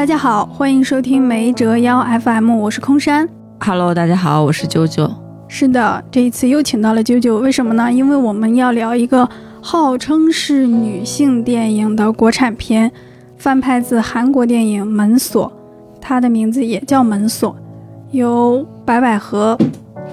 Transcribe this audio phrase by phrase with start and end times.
[0.00, 3.28] 大家好，欢迎收听没折腰 FM，我是空山。
[3.60, 5.12] Hello，大家好，我是啾啾。
[5.46, 7.92] 是的，这一次又请到了啾啾，为什么呢？
[7.92, 9.28] 因为我们要聊一个
[9.60, 12.90] 号称是女性电影的国产片，
[13.36, 15.46] 翻拍自韩国电影《门锁》，
[16.00, 17.52] 它的名字也叫《门锁》，
[18.12, 19.58] 由白百合、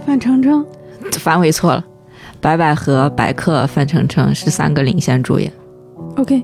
[0.06, 0.66] 范丞丞。
[1.14, 1.86] 范伟错了，
[2.42, 5.50] 白百合、白客、范丞丞是三个领衔主演
[6.18, 6.44] ，OK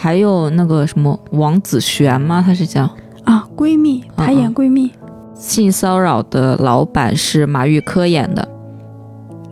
[0.00, 2.40] 还有那个什么王子璇吗？
[2.40, 2.88] 她是叫
[3.24, 4.92] 啊，闺蜜，她演闺蜜。
[5.34, 8.48] 性骚扰的老板是马玉珂演的，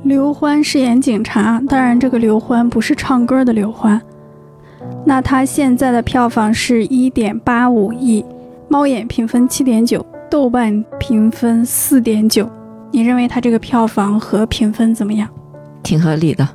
[0.04, 4.00] 刘欢饰演警察，当然这个刘欢不是唱歌的刘欢。
[5.04, 8.24] 那他现在的票房是一点八五亿，
[8.68, 12.48] 猫眼评分七点九，豆瓣评分四点九。
[12.92, 15.28] 你认为他这个票房和评分怎么样？
[15.82, 16.48] 挺合理的。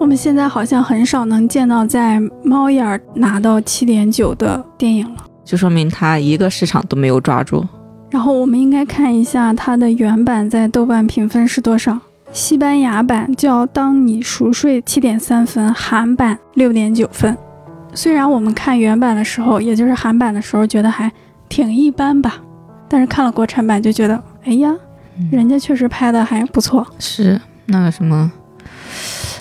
[0.00, 5.26] 我们现在好像很少能见到在猫眼儿拿到七点九的电影了。
[5.44, 7.62] 就说明它一个市场都没有抓住。
[8.08, 11.98] 然后我们应该看一下它的原版在豆瓣评分是多少。
[12.32, 17.36] 西班牙版叫《当你熟睡》，七点三分；韩版六点九分。
[17.92, 21.12] 虽然我们看原版的时候，也就是韩版的时候，觉得还
[21.50, 22.36] 挺一般吧，
[22.88, 24.74] 但是看了国产版就觉得，哎呀，
[25.30, 26.86] 人家确实拍的还不错。
[26.98, 28.32] 是那个什么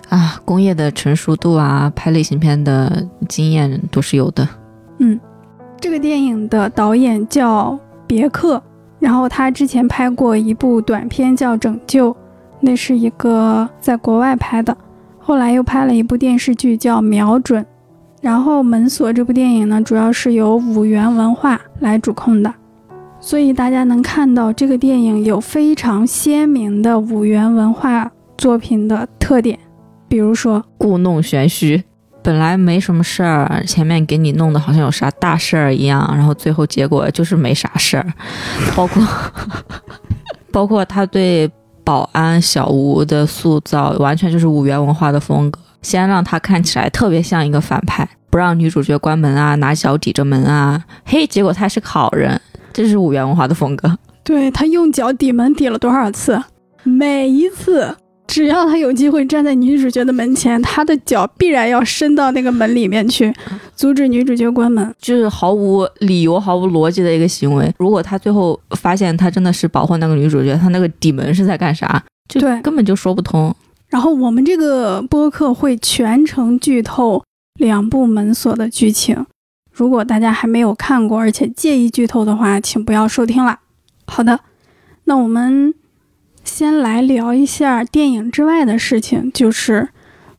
[0.09, 4.47] 啊，工业的成熟度啊，拍类型片的经验都是有的。
[4.97, 5.19] 嗯，
[5.79, 8.61] 这个电影的导演叫别克，
[8.99, 12.11] 然后他之前拍过一部短片叫《拯救》，
[12.59, 14.75] 那是一个在国外拍的。
[15.19, 17.63] 后来又拍了一部电视剧叫《瞄准》，
[18.19, 22.51] 然后《门锁》这部电影呢，主要是由五元文化来主控的，
[23.19, 29.59] 所以大家能看到这个电影有非常鲜明的五元文化作品的特点，
[30.09, 31.81] 比如说故弄玄虚，
[32.23, 38.13] 本来没什么事儿，前面给你弄得好像有啥大事儿一样，然后最后结果就是没啥事儿，
[38.75, 39.07] 包括
[40.51, 41.49] 包括他对
[41.83, 52.41] 保安小吴的塑造，完全就是五元文化的风格，先让他看起来特别像一个反派，不让女主角关门啊，拿脚抵着门啊，嘿，结果他是个好人，
[52.73, 53.95] 这是五元文化的风格。
[54.23, 56.43] 对他用脚抵门抵了多少次？
[56.83, 57.95] 每一次，
[58.29, 63.33] 只要他有机会站在女主角的门前，他的脚必然要伸到那个门里面去，
[63.75, 64.93] 阻止女主角关门。
[64.99, 67.73] 就是毫无理由、毫无逻辑的一个行为。
[67.79, 72.01] 如果他最后发现他真的是保护那个女主角，他那个底门是在干啥？
[72.27, 73.51] 就对根本就说不通。
[73.87, 77.23] 然后我们这个播客会全程剧透
[77.59, 79.25] 两部门锁的剧情，
[79.71, 83.59] 如果大家还没有看过，而且介意剧透的话，请不要收听啦。
[84.05, 84.39] 好的，
[85.05, 85.73] 那我们
[86.49, 89.89] 先来聊一下电影之外的事情，就是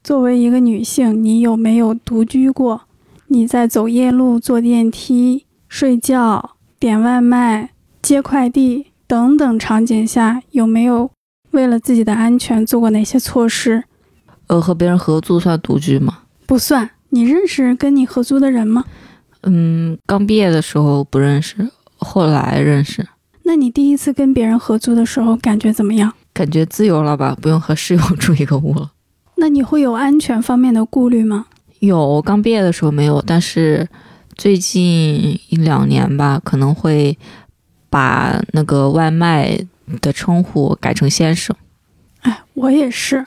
[0.02, 2.82] 作为一个女性，你有没有独居过？
[3.28, 7.70] 你在走夜路、坐电梯、睡觉、点外卖、
[8.02, 11.10] 接快递等等场景下，有没有
[11.52, 13.84] 为了自己的安全做过哪些措施？
[14.48, 16.22] 呃，和别人合租算独居吗？
[16.44, 16.90] 不算。
[17.10, 18.84] 你认识跟你合租的人吗？
[19.42, 23.06] 嗯，刚毕业的时候不认识，后来认识，
[23.50, 26.12] 那你第一次跟别人合租的时候感觉怎么样？
[26.32, 27.36] 感觉自由了吧？
[27.42, 28.92] 不用和室友住一个屋了。
[29.38, 31.46] 那你会有安全方面的顾虑吗？
[31.80, 33.88] 有，刚毕业的时候没有，但是
[34.36, 37.18] 最近一两年吧，可能会
[37.90, 39.58] 把那个外卖
[40.00, 41.56] 的称呼改成先生。
[42.20, 43.26] 哎，我也是，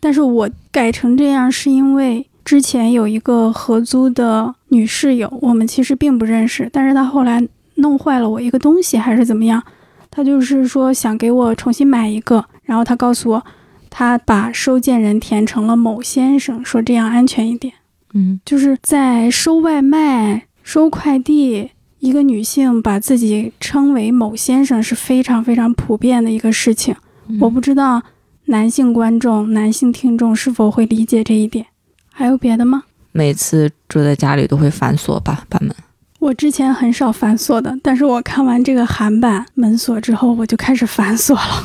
[0.00, 7.48] 但是我改成这样是因为之前有一个合租的女室友，我们其实并不认识，但是她后来
[7.82, 9.62] 弄坏了我一个东西还是怎么样，
[10.10, 13.44] 他就是说想给我重新买一个，然后他告诉我，
[13.90, 17.74] 他把收件人填成了某先生，说这样安全一点。
[18.14, 26.94] 嗯，就是在收外卖、收快递，一个女性把自己称为某先生是非常非常普遍的一个事情。
[27.40, 28.02] 我不知道
[28.46, 31.66] 男性观众、男性听众是否会理解这一点。
[32.10, 32.84] 还有别的吗？
[33.12, 35.74] 每次住在家里都会反锁吧，把门。
[36.22, 41.64] 我之前很少反锁的，但是我看完这个韩版门锁之后，我就开始反锁了。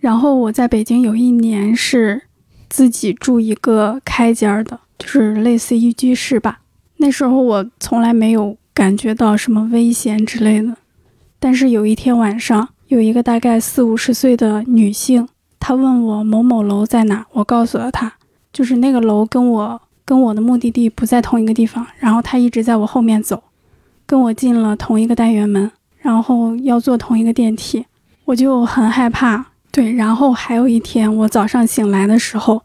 [0.00, 2.20] 然后我在北京有一年是
[2.68, 6.60] 自己住一个开间儿的，就是类似于居室吧。
[6.98, 10.76] 那时候我从来没有感觉到什么危险之类的，
[11.40, 15.26] 但是有一天晚上，有一个大概四五十岁的女性，
[15.58, 18.12] 她问我某某楼在哪，我告诉了她，
[18.52, 19.80] 就是那个楼跟我
[20.12, 23.42] 跟我的目的地不在同一个地方，然后他一直在我后面走，
[24.04, 25.70] 跟我进了同一个单元门，
[26.00, 27.86] 然后要坐同一个电梯，
[28.26, 29.46] 我就很害怕。
[29.70, 32.62] 对，然后还有一天，我早上醒来的时候，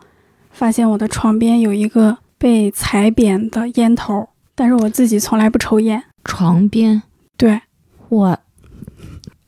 [0.52, 6.04] 发现我的床边有一个被踩扁的烟头，但是我自己从来不抽烟。
[6.26, 7.02] 床边，
[7.38, 7.62] 对，
[8.10, 8.38] 我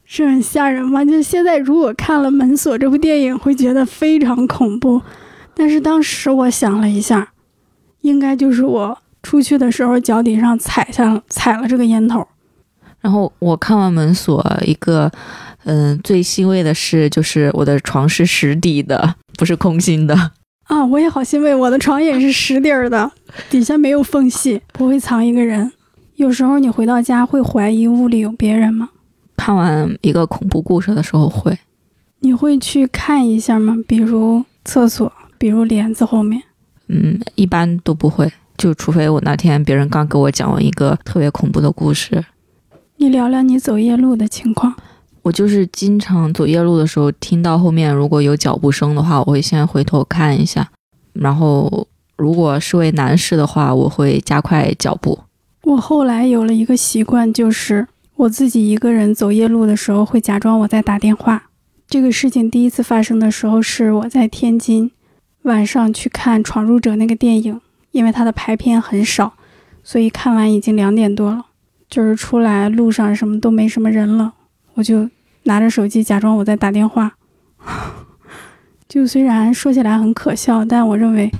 [0.05, 1.03] 是很吓人吗？
[1.03, 5.01] 就是现在如果看了《门锁》这部电影，会觉得非常恐怖。
[5.53, 7.33] 但是当时我想了一下，
[8.01, 12.25] 应该就是我出去的时候脚底上踩上踩了这个烟头。
[13.01, 15.09] 然后我看完门锁，一个
[15.63, 20.31] 嗯最欣慰的事就是我的床是实底的，不是空心的。
[20.63, 23.11] 啊，我也好欣慰，我的床也是实底儿的，
[23.49, 25.71] 底下没有缝隙，不会藏一个人。
[26.15, 28.89] 有时候你回到家会怀疑屋里有别人吗？
[29.37, 31.57] 看完一个恐怖故事的时候会，
[32.19, 33.77] 你会去看一下吗？
[33.87, 36.43] 比如厕所，比如帘子后面。
[36.89, 42.25] 嗯，一般都不会，就除非我那天别人刚给我讲完一个特别恐怖的故事。
[42.97, 44.75] 你聊聊你走夜路的情况。
[45.21, 50.67] 我就是经常走夜路的时候，听到后面如果有脚步声的话，我会先回头看一下，
[51.13, 55.19] 然后如果是位男士的话，我会加快脚步。
[55.63, 61.49] 我后来有了一个习惯，就是我自己一个人走夜路的时候，会假装我在打电话。
[61.87, 64.91] 这个事情第一次发生的时候是我在天津
[65.43, 67.59] 晚上去看《闯入者》那个电影，
[67.91, 69.33] 因为它的排片很少，
[69.83, 71.45] 所以看完已经两点多了。
[71.89, 74.33] 就是出来路上什么都没什么人了，
[74.75, 75.09] 我就
[75.43, 77.13] 拿着手机假装我在打电话。
[78.87, 81.31] 就虽然说起来很可笑，但我认为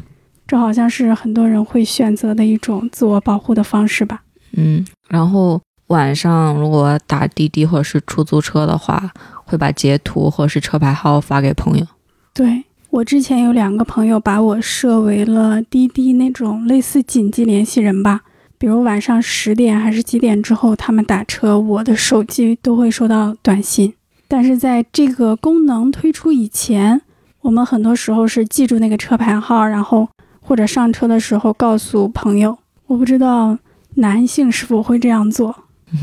[0.47, 4.23] 这好像是很多人会选择的一种自我保护的方式吧。
[4.53, 9.11] 嗯，然后晚上如果打滴滴或者是出租车的话，
[9.45, 11.85] 会把截图或者是车牌号发给朋友。
[12.33, 18.21] 对我之前有两个朋友把我设为了滴滴那种类似紧急联系人吧。
[18.57, 23.93] 比如晚上十点还是几点之后，他们打车，我的手机都会收到短信。
[24.27, 27.01] 但是在这个功能推出以前，
[27.41, 30.09] 我们很多时候是记住那个车牌号，然后
[30.41, 32.57] 或者上车的时候告诉朋友。
[32.87, 33.57] 我不知道
[33.95, 35.55] 男性是否会这样做。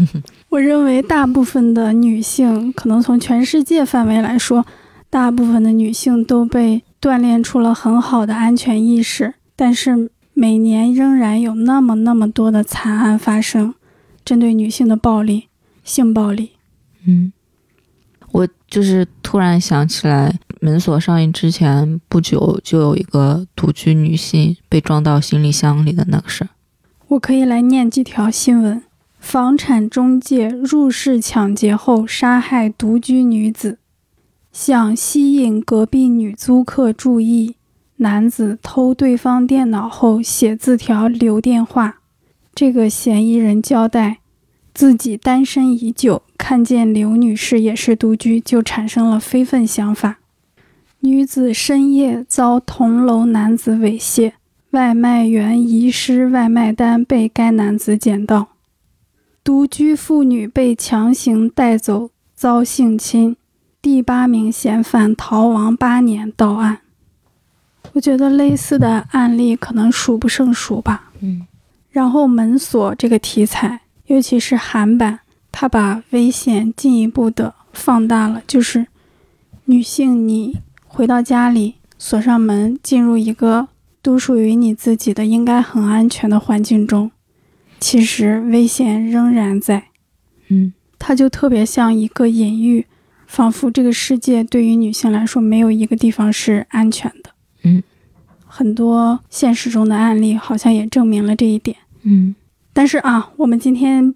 [0.49, 4.65] 我认为大部分的女性，可能从全世界范围来说，
[5.17, 10.11] 大部分的女性都被锻炼出了很好的安全意识，但是。
[10.39, 13.73] 每年仍然有那么那么多的惨案发生，
[14.23, 15.49] 针对女性的暴力、
[15.83, 16.51] 性暴力。
[17.07, 17.33] 嗯，
[18.33, 26.51] 我就是突然想起来，门锁上映之前不久就有一个独居女性被装到行李箱里的那个事儿。
[27.09, 28.83] 我可以来念几条新闻：
[29.19, 33.79] 房产中介入室抢劫后杀害独居女子，
[34.59, 37.57] 想吸引隔壁女租客注意。
[37.97, 41.97] 男子偷对方电脑后写字条留电话，
[42.55, 44.21] 这个嫌疑人交代
[44.73, 50.21] 自己单身已久，看见刘女士也是独居，就产生了非分想法。
[51.01, 54.33] 女子深夜遭同楼男子猥亵，
[54.71, 58.49] 外卖员遗失外卖单被该男子捡到。
[59.45, 63.37] 独居妇女被强行带走遭性侵，
[63.81, 66.81] 第八名嫌犯逃亡八年到案。
[67.93, 71.11] 我觉得类似的案例可能数不胜数吧。
[71.21, 71.47] 嗯，
[71.91, 75.21] 然后门锁这个题材，尤其是韩版，
[75.51, 78.43] 它把危险进一步的放大了。
[78.47, 78.87] 就是
[79.67, 83.69] 女性，你回到家里锁上门，进入一个
[84.03, 87.11] 独属于你自己的、应该很安全的环境中，
[87.81, 89.85] 其实危险仍然在。
[90.49, 92.87] 嗯，它就特别像一个隐喻，
[93.37, 97.31] 仿佛这个世界对于女性来说，没有一个地方是安全的。
[97.65, 97.83] 嗯，
[98.47, 101.77] 很多现实中的案例好像也证明了这一点。
[102.05, 102.35] 嗯，
[102.73, 104.15] 但是啊，我们今天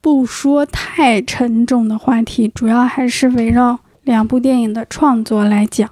[0.00, 5.90] 不说太沉重的话题，主要还是围绕两部电影的创作来讲。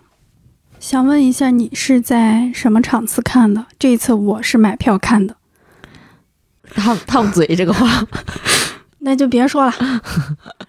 [0.78, 3.66] 想问一下，你是在什么场次看的？
[3.76, 5.36] 这次我是买票看的。
[6.76, 8.06] 烫烫嘴这个话，
[9.00, 9.72] 那就别说了，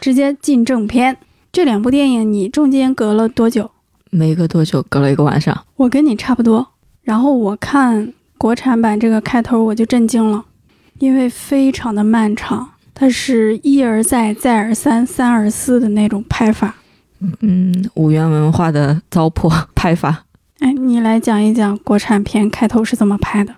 [0.01, 1.15] 直接进正片。
[1.59, 3.69] 这两部电影你中间隔了多久？
[4.11, 5.65] 没隔多久，隔了一个晚上。
[5.75, 6.65] 我跟你差不多。
[7.01, 10.45] 然后我看国产版这个开头，我就震惊了，
[10.99, 16.75] 因为非常的漫长，它是一而再、再而三、三而四的那种拍法。
[17.41, 20.23] 嗯，五元文化的糟粕拍法。
[20.59, 23.53] 哎，你来讲一讲国产片开头是怎么拍的？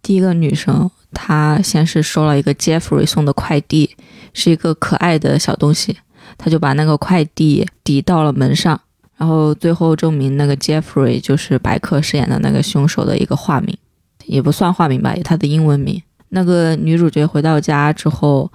[0.00, 3.94] 第一个女生，她先是收了一个 Jeffrey 送的快递，
[4.32, 5.98] 是一个可爱的小东西，
[6.42, 8.80] 他就把那个快递抵到了门上。
[9.16, 13.76] 然后最后证明那个 Jeffrey 就是白客饰演的那个凶手的一个化名，
[14.24, 16.02] 也不算化名吧，有他的英文名。
[16.30, 18.50] 那个女主角回到家之后，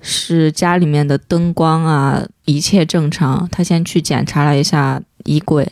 [0.00, 3.48] 是家里面的灯光啊一切正常。
[3.50, 5.66] 她先去检查了一下衣柜，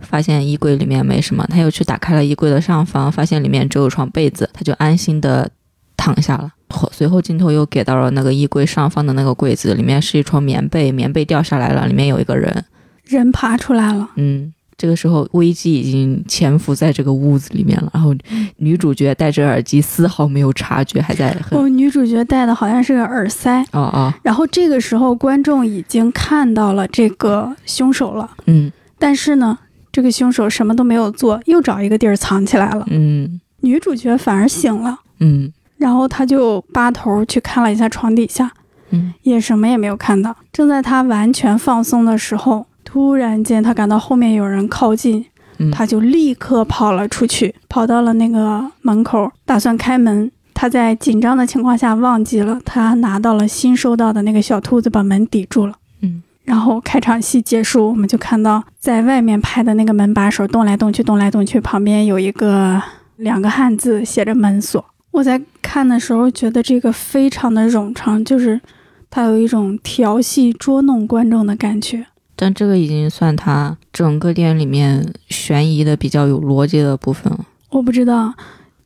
[0.00, 1.46] 发现衣柜里面没什么。
[1.48, 5.48] 她又去打开了衣柜的上方，发现里面只有床被子，她就安心的
[5.96, 6.52] 躺下了。
[6.68, 12.64] 后随后镜头又给到了那个衣柜上方的那个柜子，里面是一床棉被，棉被掉下来了，里面有一个人，
[13.04, 14.10] 人爬出来了。
[14.16, 14.52] 嗯。
[14.78, 17.90] 这个时候，危机已经潜伏在这个屋子里面了。
[17.94, 18.14] 然后，
[18.58, 21.34] 女主角戴着耳机，丝毫没有察觉，还在。
[21.50, 23.62] 哦，女主角戴的好像是个耳塞。
[23.72, 24.12] 哦哦。
[24.22, 28.30] 然后这个时候，观众已经看到了这个凶手了。
[28.44, 28.70] 嗯。
[28.98, 29.58] 但是呢，
[29.90, 32.84] 这个凶手什么都没有做，又找一个地儿藏起来了。
[32.90, 33.40] 嗯。
[33.60, 34.98] 女主角反而醒了。
[35.20, 35.50] 嗯。
[35.76, 38.50] 然后他就扒头去看了一下床底下。
[38.90, 39.12] 嗯。
[39.22, 40.36] 也什么也没有看到。
[40.52, 42.66] 正在他完全放松的时候。
[42.88, 45.26] 突然间，他感到后面有人靠近，
[45.72, 50.30] 他就立刻跑了出去，跑到了那个门口，打算开门。
[50.54, 55.74] 他在紧张的情况下忘记了，他拿到了新收到的那个小兔子，把门抵住了。
[56.00, 62.80] 嗯，然后开场戏结束，我们就看到在外面拍的那个门把手动来动去，动来动去，旁边有一个
[63.16, 64.82] 两个汉字写着“门锁”。
[65.16, 68.60] 我在看的时候觉得这个非常的冗长，就是
[69.08, 72.06] 他有一种调戏、捉弄观众的感觉。
[72.34, 77.46] 但这个已经算他整个电影里面悬疑的比较有逻辑的部分了。
[77.70, 78.34] 我不知道，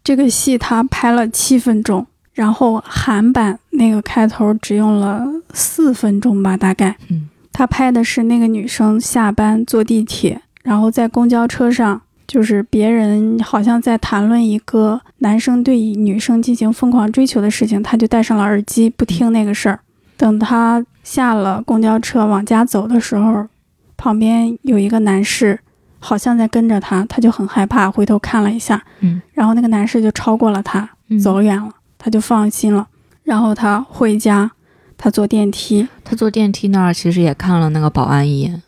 [0.04, 6.96] 这个戏他拍了七分钟，然后韩版那个开头只用了四分钟吧，大概。
[7.08, 19.80] 嗯，他拍的是那个女生下班坐地铁，然后在公交车上，就是别人好像在谈论一个男生对女生进行疯狂追求的事情，他就戴上了耳机不听那个事儿。
[20.16, 23.48] 等他下了公交车往家走的时候，
[23.96, 25.58] 旁边有一个男士，
[25.98, 30.88] 好像在跟着他，他就很害怕，回头看了一下，嗯，然后那个男士就超过了他，
[31.20, 32.86] 走远了，他就放心了。
[33.24, 34.48] 然后他回家，
[34.96, 38.62] 他坐电梯，他坐电梯那儿其实也看了那个保安一眼，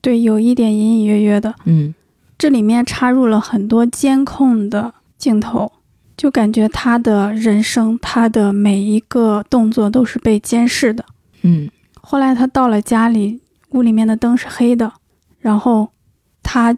[0.00, 1.92] 对，有一点隐隐约约的，嗯，
[2.40, 5.70] 这里面插入了很多监控的镜头。
[6.16, 11.04] 就感觉他的人生，他的每一个动作都是被监视的。
[11.42, 11.70] 嗯，
[12.00, 14.90] 后来他到了家里，屋里面的灯是黑的，
[15.38, 15.90] 然后
[16.42, 16.76] 他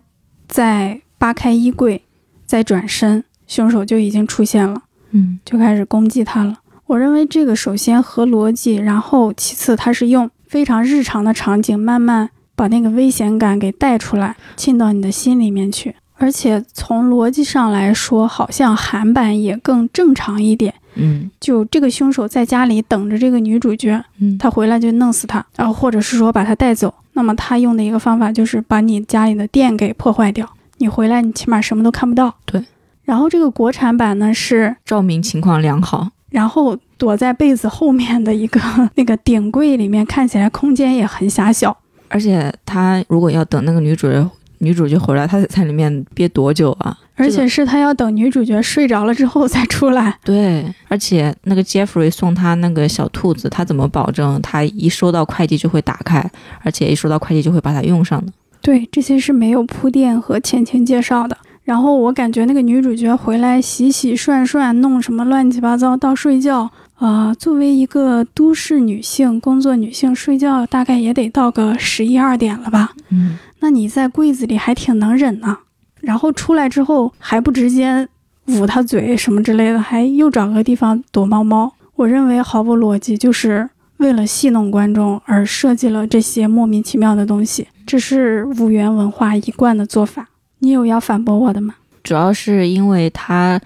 [0.48, 2.02] 在扒开衣柜，
[2.44, 4.82] 再转身，凶手就已经出现了。
[5.10, 6.58] 嗯，就开始攻击他了。
[6.86, 12.30] 我认为这个首先合逻辑，然后其次他是用非常日常的场景，慢慢
[12.62, 15.92] 把那个危险感给带出来，沁到你的心里面去。
[16.14, 20.72] 而且从逻辑上来说，好像韩版也更正常一点。
[20.94, 26.94] 嗯，就这个凶手在家里等着这个女主角，嗯，他回来就弄死她，然后或者是说把她带走。
[27.14, 32.32] 那么他用的一个方法就是把你家里的电给破坏掉，你回来你起码什么都看不到。
[32.44, 32.64] 对。
[33.02, 38.60] 然后这个国产版呢是照明情况良好，然后躲在被子后面的一个
[38.94, 41.76] 那个顶柜里面，看起来空间也很狭小。
[42.12, 44.30] 而且他如果要等那个女主人。
[44.64, 46.96] 女主角回来，她在里面憋多久啊？
[47.16, 50.16] 而且是他要等女主角睡着了之后再出来。
[50.22, 56.24] 对，而且那个 Jeffrey 送他那个小兔子，他怎么保证他一收到快递就会打开，
[56.62, 58.32] 而且一收到快递就会把它用上呢？
[58.60, 61.36] 对，这些是没有铺垫和前情介绍的。
[61.64, 67.32] 然后我感觉那个女主角回来洗洗涮涮，弄什么乱七八糟到睡觉啊。
[67.34, 72.92] 作为一个都市女性，工作女性睡觉大概也得到个十一二点了吧？
[73.10, 73.38] 嗯。
[73.60, 75.56] 那你在柜子里还挺能忍呢，
[76.00, 78.08] 然后出来之后还不直接
[78.48, 81.72] 捂她嘴什么之类的，还又找个地方躲猫猫。
[81.94, 90.30] 我认为毫不逻辑，就是为了戏弄观众而设计了这些莫名其妙的东西，这是五元文化一贯的做法。
[90.62, 91.74] 你有要反驳我的吗？
[92.02, 93.60] 主要是因为他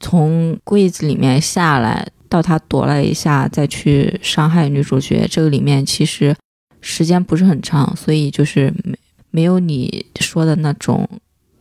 [0.00, 6.34] 从柜子里面下来，到他躲了一下再去伤害女主角，这个里面其实
[6.80, 8.96] 时间不是很长，所以就是没。
[9.32, 11.08] 没有你说的那种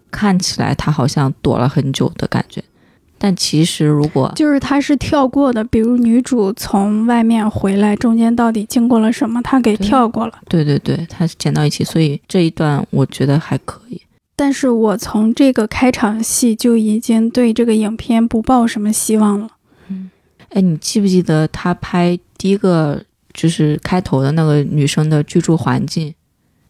[0.09, 2.63] 看起来他好像躲了很久的感觉，
[3.19, 10.39] 但其实如果就是他是跳过的，比如女主从外面回来，中间到底经过了什么，他给跳过了。
[10.49, 14.01] 对对对，他剪到一起，所以这一段我觉得还可以。
[14.39, 19.49] 但是我从这个开场戏就已经对这个影片不抱什么希望了。
[19.89, 20.09] 嗯，
[20.51, 23.03] 哎，你记不记得他拍第一个
[23.33, 26.15] 就是开头的那个女生的居住环境，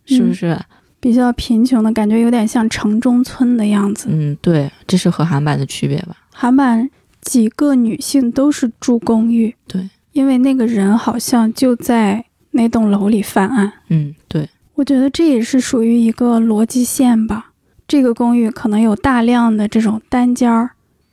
[0.06, 0.60] 是不是？
[1.00, 4.08] 比较贫穷的感觉，有点像城中村的样子。
[4.10, 6.18] 嗯，对，这是和韩版的区别吧？
[6.34, 6.90] 韩版
[7.22, 13.72] 几个女性都是住公寓，对，因为那个人好像就在那栋楼里犯案。
[13.90, 17.49] 嗯，对，我觉得这也是属于一个逻辑线吧。
[17.90, 20.70] 这个公寓可能有大量的这种单间儿，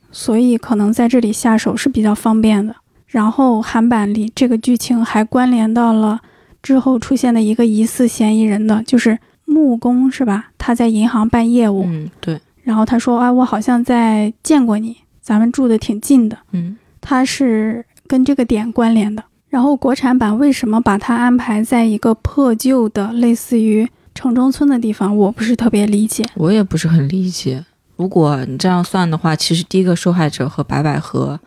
[0.09, 2.73] 所以可能在这里下手是比较方便的。
[3.07, 6.21] 然后韩版里这个剧情还关联到了
[6.61, 9.19] 之后出现的一个疑似嫌疑人的，就是。
[9.49, 10.47] 木工是吧？
[10.57, 11.85] 他在银行办业务。
[11.87, 12.37] 嗯，对。
[12.63, 19.23] 然后他说：“哎，我好像在见过你，咱们住的挺近的。”嗯，他是跟这个点关联的。
[19.47, 25.15] 然后国产版为什么把它安排在一个破旧的类似于城中村的地方？
[25.15, 26.25] 我不是特别理解。
[26.33, 27.63] 我也不是很理解。
[27.95, 31.39] 如果你这样算的话，其实第一个受害者和白百合，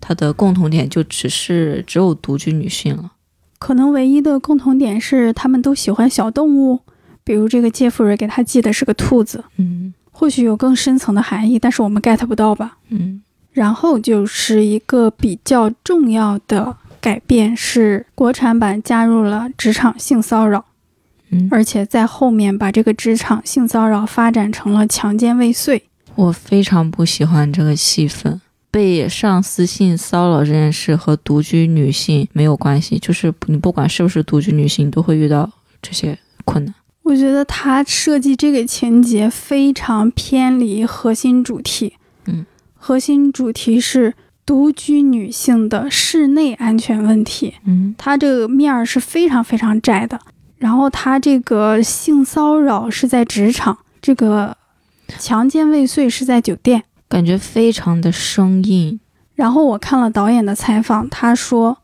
[0.00, 3.12] 它的共同点就只是只有独居女性了。
[3.58, 6.80] 可能唯一的共同点是他们都喜欢小动物，
[7.24, 12.78] 比如这个介夫人给他寄的是个兔子，嗯或许有更深层的含义，但是我们 get 不到吧。
[12.88, 20.62] 嗯然后就是一个比较重要的改变是，国产版加入了职场性骚扰，
[21.36, 25.82] 嗯，而且在后面把这个职场性骚扰发展成了强奸未遂。
[26.14, 28.40] 我非常不喜欢这个戏份。
[28.68, 35.50] 被上司性骚扰这件事和独居女性没有关系，就是你不管是不是独居女性，你都会遇到
[35.80, 36.74] 这些困难。
[37.02, 41.94] 我觉得他设计这个情节非常偏离核心主题。
[42.26, 44.12] 嗯，核心主题是
[44.44, 47.54] 独居女性的室内安全问题。
[47.64, 50.20] 嗯它这个面儿是非常非常窄的。
[50.58, 54.56] 然后他这个性骚扰是在职场，这个
[55.18, 56.84] 强奸未遂是在酒店。
[57.08, 58.98] 感觉非常的生硬。
[59.34, 61.78] 然后我看了导演的采访，他说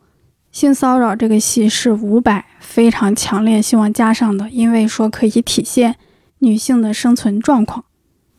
[0.51, 5.95] 性骚扰这个戏是伍佰非常强烈希望加上的，因为说可以体现
[6.39, 7.85] 女性的生存状况。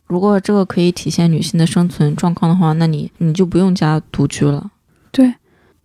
[0.06, 4.70] 如果这个可以体现女性的生存状况的话，那你你就不用加独居了。
[5.10, 5.34] 对，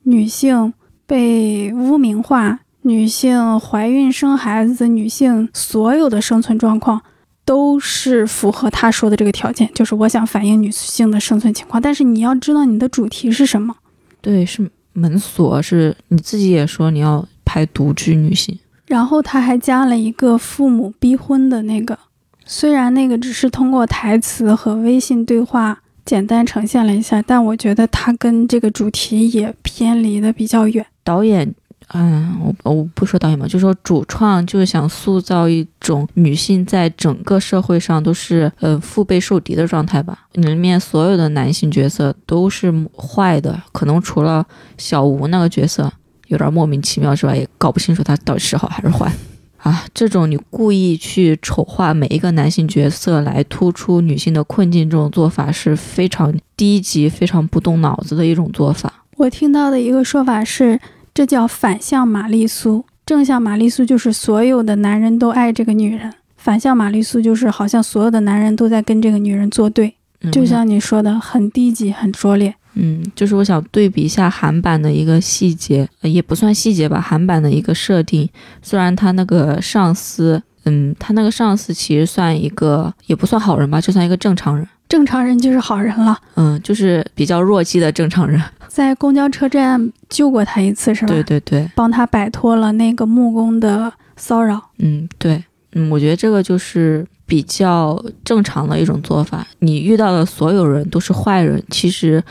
[0.03, 0.73] 女性
[1.05, 7.01] 被污名化，女性怀孕生孩子，女性所有的生存状况
[7.45, 11.81] 都是符合他说的这个条件，就是我想反映女性的生存情况。
[11.81, 13.75] 但是你要知道你的主题是什么。
[14.21, 18.57] 对，是门锁，是你自己也说你要拍独居女性。
[18.85, 21.97] 然后他还加了一个父母逼婚的那个，
[22.45, 30.85] 虽然那个只是通过台词和微信对话简单呈现了一下，但我觉得他跟这个主题也偏离的比较远。
[31.03, 31.53] 导演，
[31.93, 40.27] 嗯，我我不说导演嘛，就说主创就是想塑造一种女性在整个社会上都是呃腹背受敌的状态吧。
[40.33, 44.45] 里面所有的男性角色都是坏的，可能除了
[44.77, 45.91] 小吴那个角色
[46.27, 49.11] 有点莫名其妙之外，也搞不清楚他到底是好还是坏。
[49.57, 59.03] 啊，这种你故意去丑化每一个男性角色来突出女性的困境，这种做法是非常低级、非常不动脑子的一种做法。
[59.17, 60.79] 我听到的一个说法是，
[61.19, 62.85] 这叫反向玛丽苏。
[63.05, 69.93] 正向玛丽苏就是所有的男人都爱这个女人，反向玛丽苏就是好像所有的男人都在跟这个女人作对。
[70.21, 72.55] 嗯就像你说的，很低级，很拙劣。
[72.75, 78.29] 嗯，就是我想对比一下韩版的一个细节，呃也不算细节吧，韩版的一个设定。
[78.61, 84.65] 虽然他那个上司，嗯，他那个上司其实算一个，也不算好人吧，就算一个正常人。
[84.89, 88.41] 正常人就是好人了，嗯，就是比较弱鸡的正常人。
[88.67, 91.13] 在公交车站救过他一次是吧？
[91.13, 94.59] 对对对，帮他摆脱了那个木工的骚扰。
[94.79, 99.45] 嗯对，嗯，我觉得这个就是比较正常的一种做法。
[99.59, 102.23] 你遇到的所有人都是坏人，其实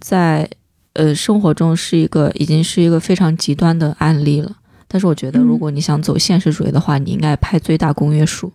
[0.00, 0.48] 在，
[0.94, 4.50] 呃生活中是一个已经是一个非常极端的案例了。
[4.88, 8.50] 但是我觉得，嗯如果你想走现实主义的话，你应该拍最大公约数。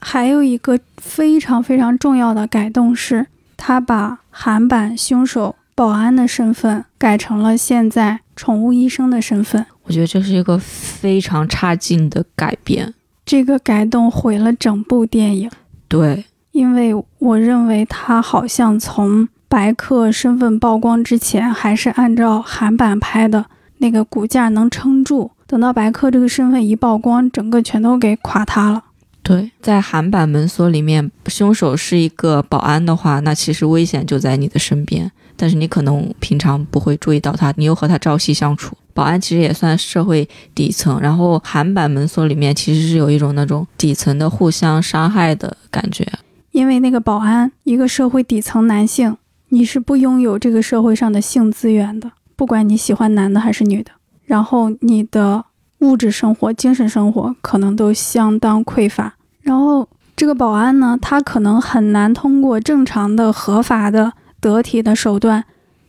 [0.00, 9.66] 还有一个非常非常重要的改动是，他把韩版凶手保安的身份改成了现在宠物医生的身份。
[9.84, 12.94] 我觉得这是一个非常差劲的改变。
[13.24, 15.50] 这个改动毁了整部电影，
[15.86, 23.46] 对，因为我认为他好像从白客身份曝光之前，还是按照韩版拍的
[23.78, 28.84] 那个骨架能撑住，等到白客这个身份一曝光，整个全都给垮塌了。
[29.30, 38.76] 对，在韩版门锁里面，凶手是一个保安的话，那其实危险就在你的身边，但是你可能平常不会注意到他，你又和他朝夕相处。
[38.92, 46.04] 保安其实也算社会底层，然后韩版门锁里面其实是有一种那种底层的互相伤害的感觉。
[46.50, 49.16] 因为那个保安，一个社会底层男性，
[49.50, 53.92] 你是不拥有这个社会上的性资源的，不管你喜欢男的还是女的。
[54.24, 55.44] 然后你的
[55.78, 59.14] 物质生活、精神生活可能都相当匮乏。
[59.42, 65.44] 然后这个保安呢，他可能很难通过正常的、合法的、得体的手段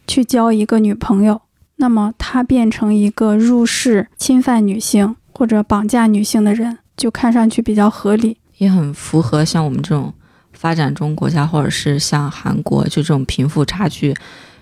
[0.08, 1.42] 去交一个女朋友。
[1.78, 8.38] 那么他变成一个入室侵犯女性或者绑架女性的人，就看上去比较合理。
[8.58, 10.14] 也很符合像我们这种
[10.54, 14.14] 发展中国家，或者是像韩国就这种贫富差距，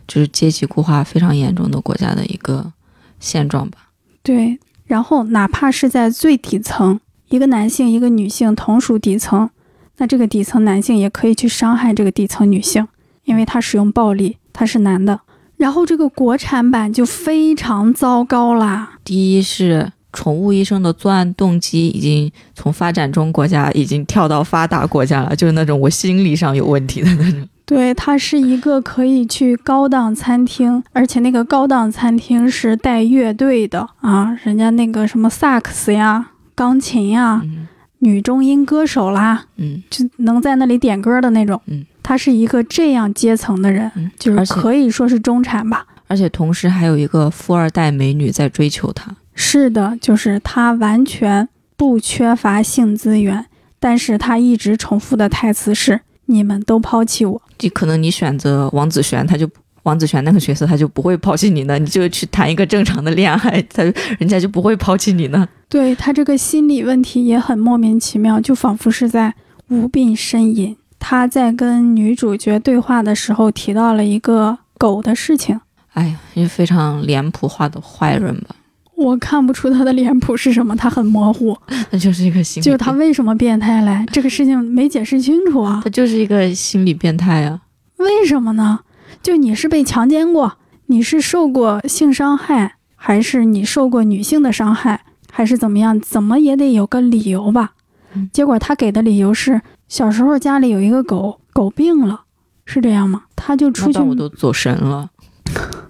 [0.07, 2.71] 就是阶级固化非常严重的国家的一个
[3.19, 3.89] 现状吧。
[4.23, 9.49] 对，然后哪怕是在最底层，一个男性一个女性同属底层，
[9.97, 12.87] 那这个底层男性也可以去伤害这个底层女性，
[13.25, 15.21] 因为他使用暴力，他是男的。
[15.57, 18.97] 然后这个国产版就非常糟糕啦。
[19.03, 27.47] 第一是宠物医生的作案动机已经从发展中国家已经跳到发达国家了，就是那种我心理上有问题的那种。
[27.65, 37.67] 对，它是一个可以去高档餐厅，而且那个高档餐厅是带乐队的啊，人家那个什么萨克斯呀、钢琴呀、嗯
[38.01, 41.61] 女中音歌手啦，嗯就能在那里点歌的那种。
[41.67, 45.85] 嗯，他是一个这样阶层的人，嗯，就是可以说是中产吧。
[46.07, 49.13] 而且同时还有一个富二代美女在追求他。
[49.35, 53.45] 是的，就是他完全不缺乏性资源，
[53.81, 59.45] 但是他一直重复的台词是“你们都抛弃我就可能你选择王子璇，他就
[59.89, 63.81] 王子璇那个角色，他就不会抛弃你呢，你就去谈一个正常的恋爱，他
[64.19, 65.47] 人家就不会抛弃你呢。”。
[65.67, 69.33] 对他这个心理问题也很莫名其妙，就仿佛是在
[69.69, 70.77] 无病呻吟。
[70.99, 75.59] 他在跟女主角对话的时候提到了一个狗的事情，
[75.93, 78.55] 哎呀，也非常脸谱化的坏人吧，
[78.95, 81.57] 我看不出他的脸谱是什么，他很模糊，
[81.89, 84.05] 那就是一个心理，就是他为什么变态嘞？
[84.11, 85.89] 这个事情没解释清楚啊他。
[85.89, 87.61] 就是一个心理变态啊。
[87.97, 88.79] 为什么呢？
[89.21, 95.01] 就你是被强奸过，你是受过性伤害，还是你受过女性的伤害，
[95.31, 95.99] 还是怎么样？
[95.99, 97.73] 怎么也得有个理由吧
[98.15, 98.29] 嗯。
[98.31, 102.21] 结果他给的理由是小时候家里有一个狗，狗病了，
[102.65, 103.23] 是这样吗？
[103.35, 105.09] 他就出去我都走神了，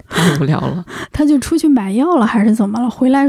[0.08, 0.84] 太无聊了。
[1.12, 2.90] 他就出去买药了，还是怎么了？
[2.90, 3.26] 回来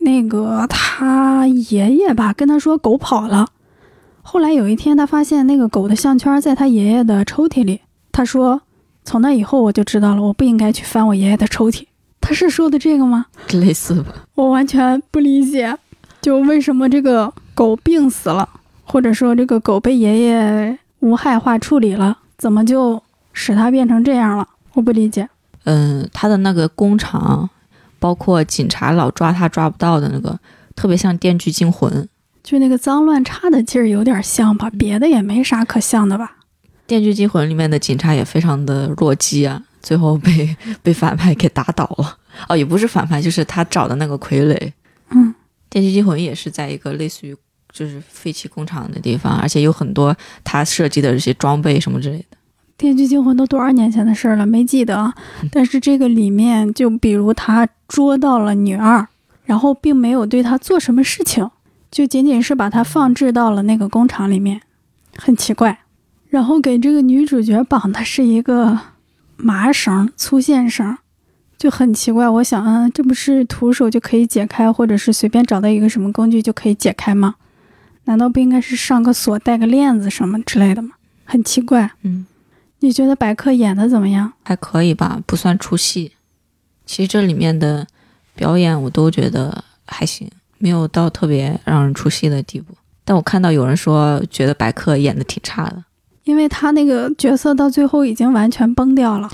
[0.00, 3.48] 那个他爷爷吧跟他说狗跑了。
[4.22, 7.80] 后来有一天，他发现那个狗的项圈在他爷爷的抽屉里。
[8.12, 8.62] 他说
[9.08, 11.86] ：“从那以后我就知道了，我不应该去翻我爷爷的抽屉。”
[12.20, 13.24] 他是说的这个吗？
[13.54, 15.74] 类似吧，我完全不理解，
[16.20, 18.46] 就为什么这个狗病死了，
[18.84, 24.46] 或者说这个狗被爷爷无害化处理了，怎么就使它变成这样了？
[24.74, 25.26] 我不理解。
[25.64, 27.48] 嗯，他的那个工厂，
[27.98, 30.38] 包括警察老抓他抓不到的那个，
[30.76, 31.90] 特别像《电锯惊魂》。
[32.42, 36.32] 《就那个脏乱差的劲儿有点像吧，别的也没啥可像的吧。
[36.88, 42.16] 电锯惊魂》里面的警察也非常的弱鸡啊，最后被 被反派给打倒了。
[42.48, 44.72] 哦，也不是反派，就是他找的那个傀儡。
[45.10, 45.34] 嗯，
[45.68, 47.36] 电锯惊魂也是在一个类似于
[47.70, 52.24] 就是废弃工厂的地方，而且有很多他设计的这些装备什么之类的。
[52.78, 55.14] 《电锯惊魂》都多少年前的事儿了，没记得啊。
[55.52, 59.06] 但是这个里面，就比如他捉到了女二，
[59.44, 61.50] 然后并没有对她做什么事情，
[61.90, 64.62] 就仅仅是把她放置到了那个工厂里面，
[65.16, 65.80] 很奇怪。
[66.28, 68.78] 然后给这个女主角绑的是一个
[69.36, 70.96] 麻绳、粗线绳，
[71.56, 72.28] 就很奇怪。
[72.28, 77.36] 我想，嗯，这不是徒手就可以解开，或者是随便找到一个什么工具就可以解开吗？
[78.04, 80.90] 难道不应该是上个锁、带个链子什么之类的吗？
[81.24, 81.90] 很奇怪。
[82.02, 82.26] 嗯，
[82.80, 84.32] 你觉得白客演的怎么样？
[84.44, 86.12] 还可以吧，不算出戏。
[86.86, 87.86] 其实这里面的
[88.34, 92.74] 表演我都觉得还行，没有到特别让人出戏的地步。
[93.04, 95.84] 但我看到有人说觉得白客演的挺差的，
[96.28, 99.30] 因为他那个角色到最后已经完全崩掉了。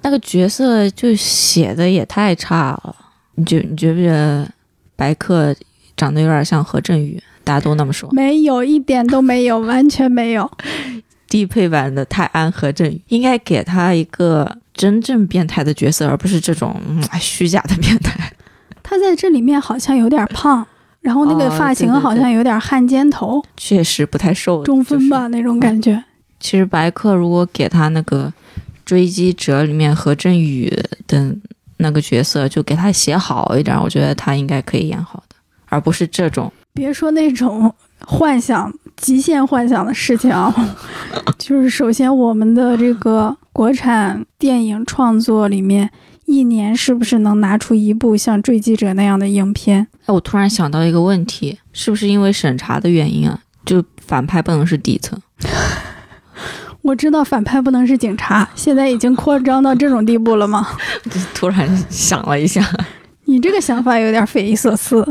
[0.00, 2.96] 那个角色就写的也太差了。
[3.34, 4.50] 你觉你觉不觉得
[4.96, 5.54] 白客
[5.94, 7.22] 长得有点像何振宇？
[7.44, 8.08] 大家都那么说。
[8.12, 10.50] 没有一点都没有，完全没有。
[11.28, 18.32] 低配版的泰安何振宇应该给他一个真正变态的角色，而不是这种、嗯、虚假的变态。
[18.82, 20.66] 他在这里面好像有点胖，
[21.02, 26.02] 然后那个哦发型好像有点汉奸头，确实不太瘦，中分吧、那种感觉。
[26.40, 28.32] 其实白客如果给他那个
[28.84, 30.72] 《追击者》里面何振宇
[31.06, 31.36] 的
[31.78, 36.52] 那个角色，就给他写好一点，我觉得他应该可以演好的，而不是这种。
[36.72, 40.54] 别说那种幻想、极限幻想的事情啊，
[41.36, 45.90] 就是首先我们的这个国产电影创作里面，
[46.26, 49.88] 一年是不是能拿出一部像《追击者》那样的影片？
[50.06, 53.40] 哎，我突然想到一个问题，是不是因为审查的原因啊？
[53.66, 55.20] 就反派不能是底层？
[56.88, 60.66] 我知道反派不能是警察，现在已经扩张到这种地步了吗？
[61.04, 62.66] 就 突然想了一下，
[63.26, 65.06] 你这个想法有点匪夷所思。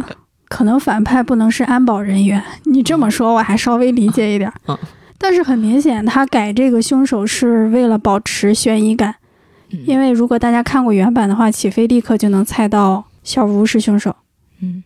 [0.47, 4.51] 可能反派不能是安保人员，你这么说我还稍微理解一点。
[4.67, 4.75] 嗯
[5.19, 9.15] 但是很明显，他改这个凶手是为了保持悬疑感，
[9.69, 14.15] 因为如果大家看过原版的话，起飞立刻就能猜到小吴是凶手。
[14.61, 14.83] 嗯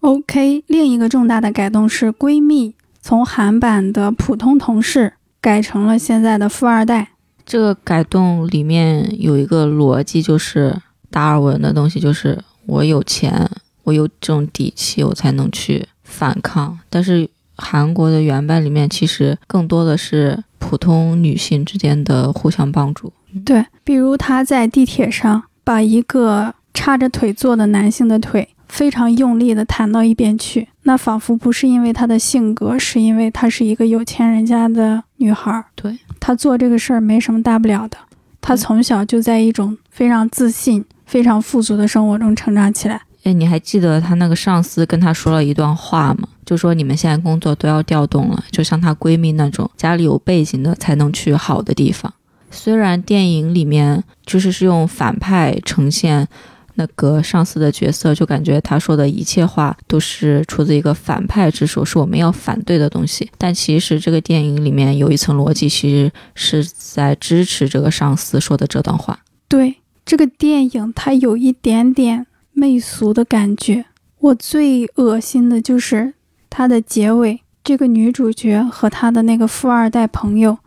[0.00, 7.10] OK，另一个重大的改动是闺蜜从韩版的普通同事改成了现在的富二代。
[7.44, 10.76] 这个改动里面有一个逻辑，就是
[11.10, 13.48] 达尔文的东西，就是我有钱，
[13.84, 16.78] 我有这种底气，我才能去反抗。
[16.90, 23.12] 但是韩国的原版里面，其实更多的是普通女性之间的互相帮助，
[23.44, 35.64] 对，比如他在地铁上把一个叉着腿坐的男性的腿非常用力地弹到一边去，那仿佛不是因为她的性格，是因为她是一个有钱人家的女孩。
[35.74, 37.96] 对，她做这个事儿没什么大不了的。
[38.40, 43.02] 她从小就在一种非常自信、非常富足的生活中成长起来。
[43.24, 46.28] 哎，你还记得她那个上司跟她说了一段话吗？
[46.44, 52.12] 就说你们现在工作都要调动了，就像她闺蜜那种家里有背景的才能去好的地方。
[52.52, 56.28] 虽然电影里面就是是用反派呈现
[56.76, 63.30] 那个上司的角色，就感觉他说的一切话都是出自一个反派之手，是我们要反对的东西。
[63.36, 69.18] 但其实这个电影里面有一层逻辑，其实是在支持这个上司说的这段话。
[69.48, 73.86] 对这个电影，它有一点点媚俗的感觉。
[74.18, 76.14] 我最恶心的就是
[76.48, 80.58] 它的结尾，这个女主角和她的那个富二代朋友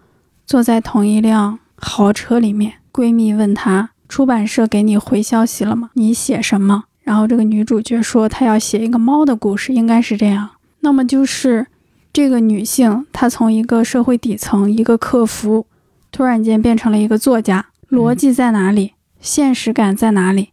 [0.45, 2.73] 坐在同一辆豪车里面。
[2.91, 5.91] 闺蜜问她：“出版社给你回消息了吗？
[5.93, 10.49] 你写什么？”然后这个女主角说：“她要写一个猫的故事，应该是这样。”
[10.81, 11.67] 那么就是
[12.11, 15.65] 这个女性，她从一个社会底层、一个客服，
[16.11, 18.93] 突然间变成了一个作家，逻辑在哪里？
[19.21, 20.49] 现实感在哪里？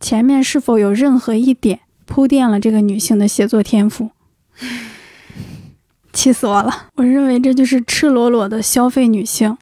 [0.00, 4.10] 前面是否有任何一点铺垫了这个女性的写作天赋？
[6.12, 6.88] 气死我了！
[6.94, 9.56] 我认为这就是赤裸裸的消费女性，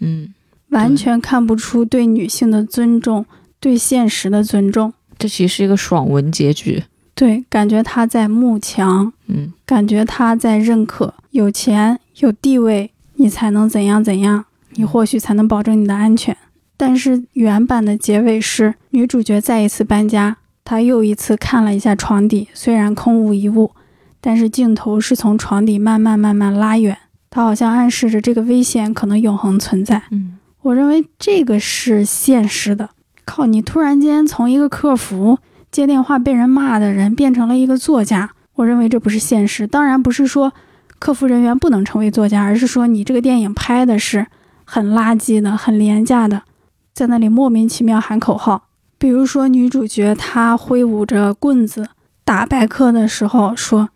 [0.00, 0.34] 嗯，
[0.70, 3.24] 完全看不出对女性的尊重，
[3.58, 4.92] 对现实的尊重。
[5.18, 6.82] 这其实是一个爽文结局。
[7.14, 16.34] 对，感觉他在慕强，嗯，感觉他在认可有钱有地位，你才能怎样怎样，你或许才能保证你的安全。
[16.78, 23.72] 但是原版的结尾是女主角再一次搬家，她又一次看了一下床底，虽然空无一物，
[24.22, 26.96] 但是镜头是从床底慢慢慢慢拉远，
[27.28, 30.04] 她好像暗示着这个危险可能永恒存在。
[30.10, 32.90] 嗯，我认为这个是现实的。
[33.24, 35.38] 靠，你突然间从一个客服
[35.70, 39.66] 接电话被人骂的人变成了一个作家，我认为这不是现实。
[39.66, 40.52] 当然不是说
[40.98, 44.26] 客服人员不能成为作家，而是说你这个电影拍的是
[44.64, 46.42] 很垃圾的、很廉价的，
[46.92, 48.64] 在那里莫名其妙喊口号。
[48.98, 51.88] 比如说女主角她挥舞着棍子
[52.24, 53.88] 打白客的时候说：“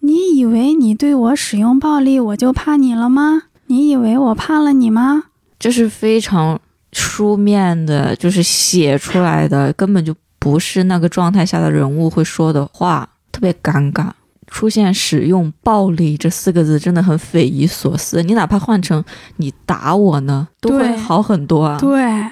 [0.00, 3.42] 你以为你对我使用暴力，我就怕你了吗？
[3.66, 5.24] 你以为我怕了你吗？”
[5.62, 6.60] 这是非常
[6.92, 14.10] 书面的，就是写出来的，根本就不是那个状态下的人物会说的话，特别尴尬。
[14.48, 18.24] 出现“使用暴力”这四个字，真的很匪夷所思。
[18.24, 19.04] 你哪怕换成
[19.38, 21.78] “你打我呢”，都会好很多啊。
[21.78, 22.26] 对，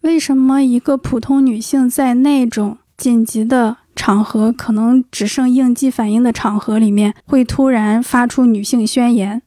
[0.00, 9.42] 为什么一个普通女性在那种紧急的场合，可能只剩应激反应的场合里面，会突然发出女性宣言？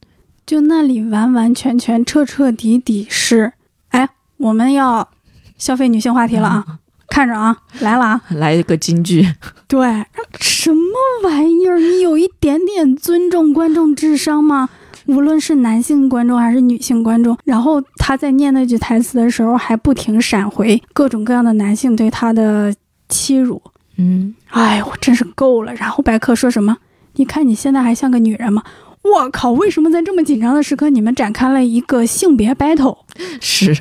[0.46, 3.52] 就那里完完全全、彻彻底底是，
[3.88, 5.08] 哎，我们要
[5.56, 6.64] 消费女性话题了啊！
[7.08, 8.20] 看着啊，来了啊！
[8.30, 9.26] 来一个金句，
[9.68, 10.04] 对，
[10.40, 10.82] 什么
[11.22, 11.78] 玩意儿？
[11.78, 14.68] 你有一点点尊重观众智商吗？
[15.06, 22.74] 无论是男性观众还是女性观众，然后他在念那句台词的时候，还不停闪回各种各样的男性对他的
[23.08, 23.62] 欺辱。
[23.96, 25.72] 嗯，哎，我真是够了。
[25.74, 26.76] 然后白客说什么？
[27.16, 28.62] 你看你现在还像个女人吗？
[29.04, 29.52] 我靠！
[29.52, 32.96] 为什么在这么紧张的时刻，你们展开了一个性别 battle？
[33.40, 33.76] 是，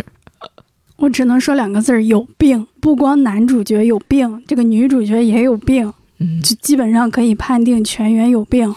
[0.97, 2.67] 我只能说两个字儿：有病。
[2.81, 5.91] 不光男主角有病，这个女主角也有病。
[6.19, 8.75] 嗯，就基本上可以判定全员有病。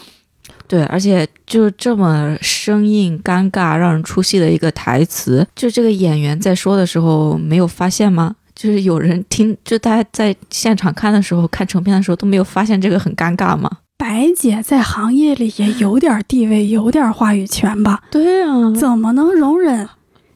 [0.69, 8.37] 对，而且就这么生硬、尴尬、让人出戏的一个台词，就这个演员在说的时候没有发现吗？
[8.55, 13.71] 就是有人听，就大家在现场看的时候，看成片的时候都没有发现这个很尴尬吗？
[13.99, 18.03] 白姐在行业里也有点地位，有点话语权吧？
[18.11, 19.89] 对啊，怎么能容忍？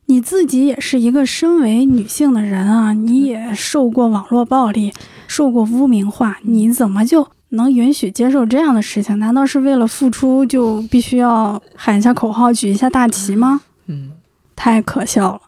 [0.07, 4.93] 你自己也是一个身为女性的人啊，你也受过网络暴力，
[5.29, 9.17] 受过污名化，你怎么就能允许接受这样的事情？
[9.19, 13.61] 难道是为了付出就必须要喊一下口号、举一下大旗吗？
[13.87, 14.13] 嗯，
[14.57, 15.41] 太可笑了。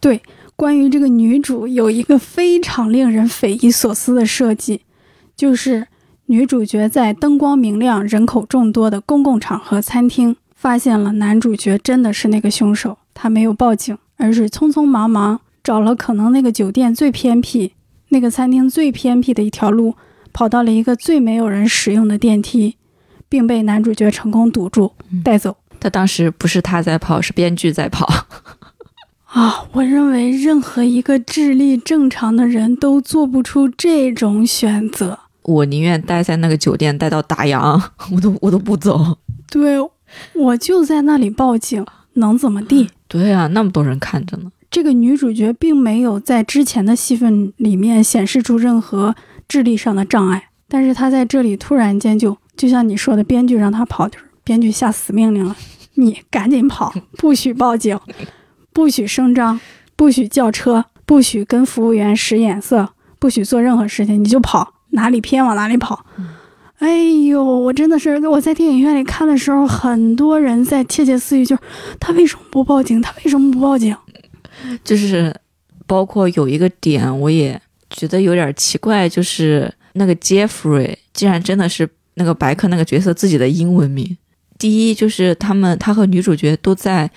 [0.00, 0.22] 对，
[0.56, 4.82] 关于这个女主有一个非常令人匪夷所思的设计，
[5.36, 5.86] 就是
[6.32, 12.96] 女主角在灯光明亮、人口众多的公共场合餐厅，发现了男主角真的是那个凶手。
[13.12, 17.74] 她没有报警，而是匆匆忙忙找了可能那个酒店最偏僻、
[18.08, 19.94] 那个餐厅最偏僻的一条路，
[20.32, 22.76] 跑到了一个最没有人使用的电梯，
[23.28, 25.58] 并被男主角成功堵住嗯带走。
[25.78, 28.10] 他当时不是他在跑，是编剧在跑。
[29.28, 35.18] 啊，我认为任何一个智力正常的人都做不出这种选择。
[35.42, 37.80] 我宁愿待在那个酒店待到打烊，
[38.14, 39.18] 我都我都不走。
[39.50, 39.78] 对，
[40.34, 42.88] 我就在那里报警，能怎么地？
[43.08, 44.50] 对啊，那么多人看着呢。
[44.70, 49.14] 这个女主角并没有在之前的戏份里面显示出任何
[49.46, 55.54] 智力上的障碍，但是她在这里突然间就就像你说的，编剧让她跑，就是编剧下死命令了，
[55.96, 57.98] 你赶紧跑， 不许报警，
[58.72, 59.60] 不许声张，
[59.94, 66.06] 不许叫车，不许跟服务员使眼色，不许做任何事情，你就跑，哪里偏往哪里跑。
[66.78, 71.62] 哎呦，我真的是我在电影院里看的时候，很多人在窃窃私语，就是
[72.00, 73.00] 他为什么不报警？
[73.00, 73.96] 他为什么不报警？
[74.82, 75.32] 就是
[75.86, 84.18] 包括有一个点，我也觉得有点奇怪，就是那个 Jeffrey 竟然真的是那个白客那个角色自己的英文名。
[84.58, 87.08] 第一就是他们他和女主角都在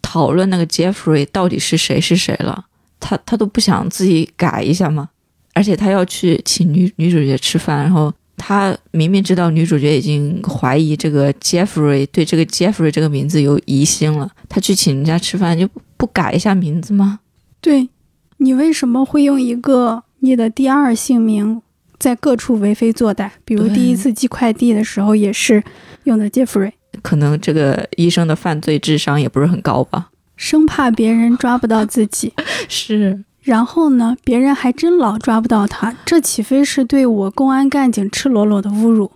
[0.00, 2.64] 讨论那个 Jeffrey 到底是谁是谁了，
[2.98, 5.10] 他他都不想自己改一下吗？
[5.54, 8.12] 而且他要去请女女主角吃饭，然后。
[8.42, 17.20] 他明明知道女主角已经怀疑这个 Jeffrey 对这个 Jeffrey 这个名字有疑心了，他去请人家吃饭就不改一下名字吗？
[17.60, 17.90] 对，
[18.38, 21.60] 你为什么会用一个你的第二姓名
[21.98, 23.28] 在各处为非作歹？
[23.44, 25.62] 比如第一次寄快递的时候也是
[26.04, 32.32] 用的 Jeffrey，可能这个医生的犯罪智商也不是很高吧，生怕别人抓不到自己。
[32.70, 33.22] 是。
[33.50, 34.16] 然后呢？
[34.22, 39.10] 别人还真老抓不到他，这岂非是对我公安干警赤裸裸的侮辱？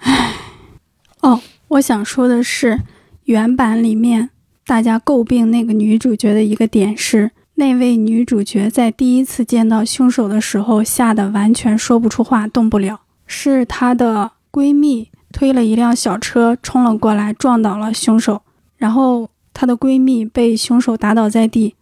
[0.00, 0.34] 唉，
[1.24, 2.80] 哦，我想说的是，
[3.24, 4.28] 原版里面
[4.66, 13.00] 大家诟病那个女主角的一个点是，那位女主角在第一次见到凶手的时候，吓得完全说不出话，动不了。
[13.26, 18.42] 是她的闺蜜推了一辆小车冲了过来，撞倒了凶手，
[18.76, 21.74] 然后她的闺蜜被凶手打倒在地。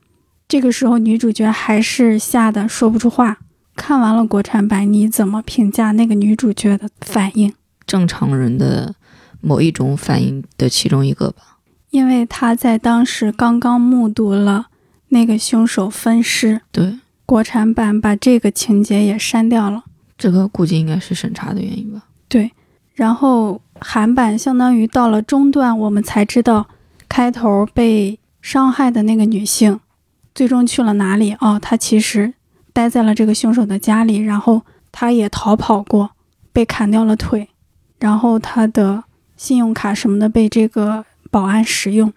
[0.49, 3.37] 这个时候，女主角还是吓得说不出话。
[3.77, 7.53] 看完了国产版，你怎么评价那个女主角的反应？
[7.87, 8.95] 正常人的
[9.43, 11.59] 某一种反应的其中一个吧。
[11.91, 14.69] 因为她在当时刚刚目睹了
[15.09, 16.63] 那个凶手分尸。
[16.73, 19.85] 对，国产版把这个情节也删掉了。
[20.17, 22.05] 这个估计应该是审查的原因吧。
[22.27, 22.51] 对，
[22.95, 26.67] 然后韩版相当于到了中段，我们才知道
[27.07, 29.79] 开头被伤害的那个女性。
[30.39, 31.37] 最终去了哪里？
[31.41, 32.33] 哦，他其实
[32.73, 36.13] 待在了这个凶手的家里，然后他也逃跑过，
[36.53, 37.49] 被砍掉了腿，
[37.99, 39.03] 然后他的
[39.37, 42.13] 信用卡什么的被这个保安使用。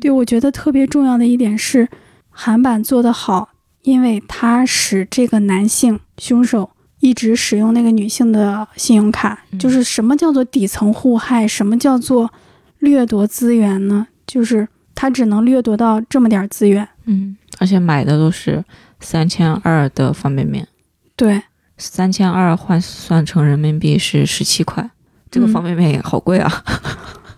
[0.00, 1.86] 对我觉得特别重要的一点是，
[2.30, 3.50] 韩版做得好，
[3.82, 6.70] 因为他使这个男性凶手
[7.00, 9.44] 一直使用那个女性的信用卡。
[9.58, 11.46] 就是什么叫做底层互害？
[11.46, 12.32] 什么叫做
[12.78, 14.06] 掠夺资源呢？
[14.26, 16.88] 就是他只能掠夺到这么点资源。
[17.04, 17.36] 嗯。
[17.60, 18.64] 而且买的都是
[19.00, 20.66] 三千二的方便面，
[21.14, 21.42] 对，
[21.76, 24.90] 三千二换算成人民币是十七块，
[25.30, 26.50] 这个方便面也好贵啊。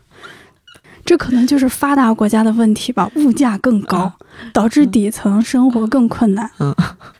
[1.04, 4.12] 这可能就是发达国家的问题吧，物价更高，
[4.52, 6.48] 导致底层生活更困难。
[6.60, 6.72] 嗯，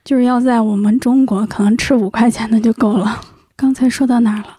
[0.04, 3.20] 就是要在我们中国，可能吃五块钱的就够了。
[3.56, 4.58] 刚才说到哪儿了？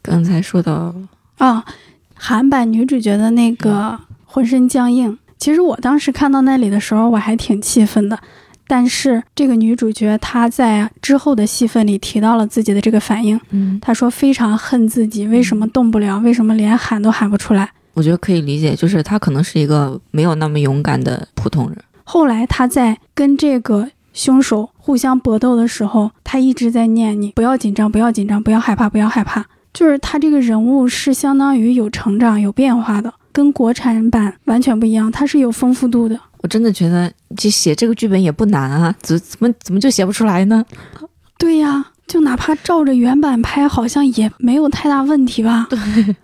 [0.00, 0.94] 刚才说到
[1.38, 1.64] 啊，
[2.14, 5.18] 韩版女主角的那个浑身僵硬。
[5.40, 8.16] 其实我当时看到那里的时候，我还挺气愤的。
[8.68, 17.68] 但是这个女主角她在之后的戏份里提到了自己的这个反应，嗯，她说非常恨自己为什么动不了，为什么连喊都喊不出来。
[17.94, 21.76] 我觉得可以理解，就是她可能是一个没有那么勇敢的普通人。
[22.04, 29.44] 后来她在跟这个凶手互相搏斗的时候，她一直在念你不要紧张，不要紧张，不要害怕，不要害怕。
[29.72, 33.12] 就是她这个人物是相当于有成长、有变化的。
[33.32, 36.18] 跟国产版完全不一样，它是有丰富度的。
[36.42, 40.64] 我真的觉得，就写这个剧本也不难啊，怎怎么怎么就写不出来呢？
[41.38, 45.66] 对呀，就哪怕照着原版拍，好像也没有太大问题吧？
[45.70, 46.16] 对。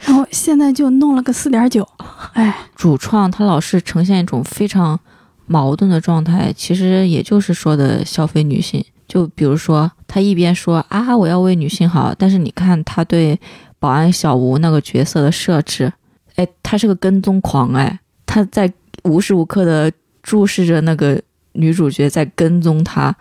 [0.00, 1.86] 然后现在就弄了个四点九，
[2.32, 4.98] 哎，主创他老是呈现一种非常
[5.46, 8.84] 矛盾的状态，其实也就是说的消费女性。
[9.06, 13.38] 就比如说，他一边说啊我要为女性好，但是你看他对
[13.78, 15.92] 保安小吴那个角色的设置。
[16.36, 18.72] 哎，他是个跟踪狂，哎，他在
[19.04, 21.20] 无时无刻的注视着那个
[21.52, 23.14] 女主角在跟踪他，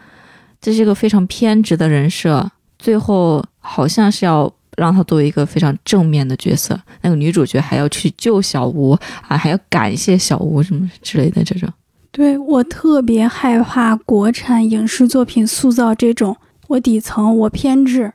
[0.62, 2.49] 这是一个非常偏执的人设。
[2.80, 8.91] 最后好像是要让他作为一个非常正面的角色，那个女主角还要去救小吴
[9.28, 11.70] 啊，还要感谢小吴什么之类的这种。
[12.12, 16.36] 对我特别害怕国产影视作品塑造这种
[16.68, 18.14] 我底层我偏执，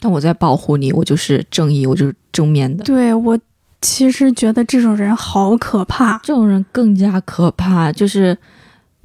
[0.00, 2.84] 但我在保护你，我就是正义，我就是正面的。
[2.84, 3.38] 对我。
[3.80, 7.92] 其实觉得这种人好可怕，这种人更加可怕。
[7.92, 8.36] 就是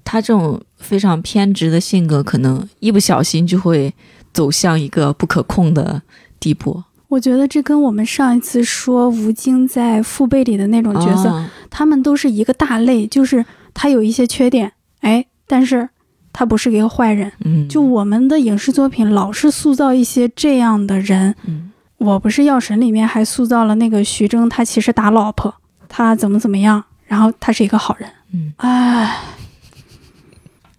[0.04, 3.94] 他这种非常偏执的性格，可能一不小心就会
[4.34, 6.02] 走向一个不可控的
[6.40, 6.84] 地步。
[7.10, 13.46] 我觉得这跟我们上一次说吴京在父辈里的那种角色，他们都是一个大类，就是
[13.76, 15.88] 他有一些缺点，哎，但是
[16.34, 17.32] 他不是一个坏人。
[17.46, 21.36] 嗯，就我们的影视作品老是塑造一些这样的人。
[21.46, 21.70] 嗯
[22.04, 25.56] 我不是药神里面还塑造了那个徐峥，他其实打老婆，
[25.88, 28.10] 他怎么怎么样，然后他是一个好人。
[28.34, 29.20] 嗯哎，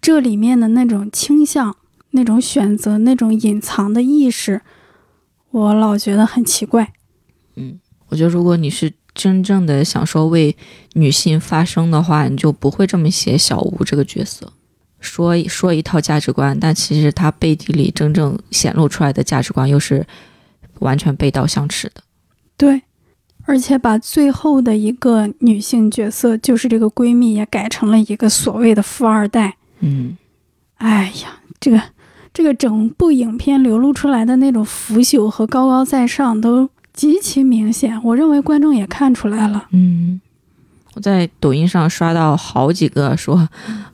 [0.03, 1.75] 这里面的那种倾向、
[2.11, 4.61] 那种选择、那种隐藏的意识，
[5.51, 6.93] 我老觉得很奇怪。
[7.57, 10.55] 嗯，我觉得如果你是真正的想说为
[10.93, 14.53] 女性发声的话，你就不会这么写小吴这个角色，
[15.01, 20.07] 说说一套价值观，但其实他背地里真正显露出来的价值观又是
[20.81, 22.03] 完全背道相驰的。
[22.57, 22.83] 对，
[23.45, 29.57] 而且把最后的一个女性角色，就是这个闺蜜，也改成了一个所谓的富二代。
[29.81, 30.16] 嗯
[30.77, 31.81] 哎呀，这个
[32.33, 39.66] 这个整部影片流露出来的那种腐朽和高高在上都极其明显，我认为观众也看出来了。
[39.70, 40.20] 嗯，
[40.95, 43.49] 我在抖音上刷到好几个说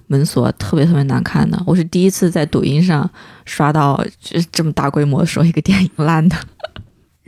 [0.07, 3.09] 门锁特别特别难看的，我是第一次在抖音上
[3.45, 6.37] 刷到这这么大规模说一个电影烂的。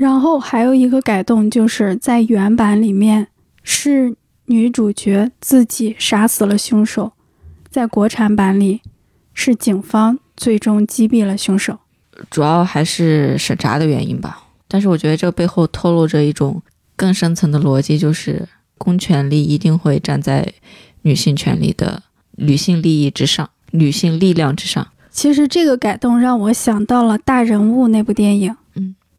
[0.02, 3.28] 然后还有一个改动，就是在原版里面
[3.62, 7.12] 是女主角自己杀死了凶手，
[7.70, 8.80] 在国产版里
[9.32, 11.78] 是警方最终击毙了凶手。
[12.28, 14.42] 主要还是审查的原因吧。
[14.66, 16.60] 但是我觉得这个背后透露着一种
[16.96, 20.52] 更深层的逻辑，就是公权力一定会站在
[21.02, 22.02] 女性权利的
[22.38, 24.84] 女性利益之上，女性力量之上。
[25.12, 28.56] 其实这个改动让我想到了《大人物》那部电影。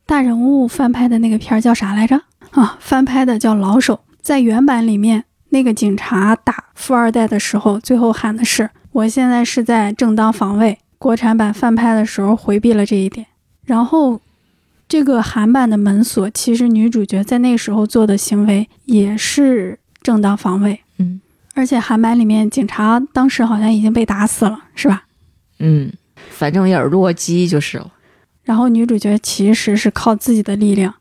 [0.04, 2.22] 嗯，《大人物》翻拍的那个片儿叫啥来着？
[2.52, 3.96] 啊，翻拍的叫《老手》。
[4.22, 10.78] 在原版里面，那个警察打富二代的时候，最后喊的是“我现在是在正当防卫”。
[10.98, 13.26] 国产版翻拍的时候回避了这一点。
[13.66, 14.22] 然后，
[14.88, 20.80] 这个韩版的门锁，其实女主角在那时候做的行为也是正当防卫。
[20.98, 21.20] 嗯
[21.56, 25.04] 而且韩版里面警察当时好像已经被打死了，是吧？
[25.60, 25.92] 嗯，
[26.30, 27.93] 反正有点弱鸡就是了。
[28.44, 30.94] 然后女主角其实是靠自己的力量，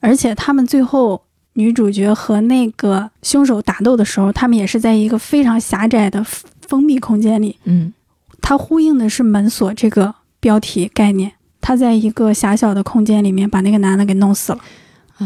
[0.00, 1.22] 而且他们最后
[1.54, 6.24] 女主角和那个凶手打斗的时候，他们也是在一个非常狭窄的
[6.60, 7.58] 封闭空间里。
[7.64, 7.92] 嗯
[8.40, 11.32] 它呼应的是门锁这个标题概念。
[11.60, 14.58] 他在一个狭小的空间里面把那个男的给弄死了，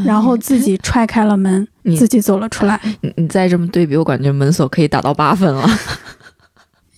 [0.05, 2.79] 然后自己踹开了门，自己走了出来。
[3.01, 5.67] 你你再这么对比，我感觉门锁可以打到八分了。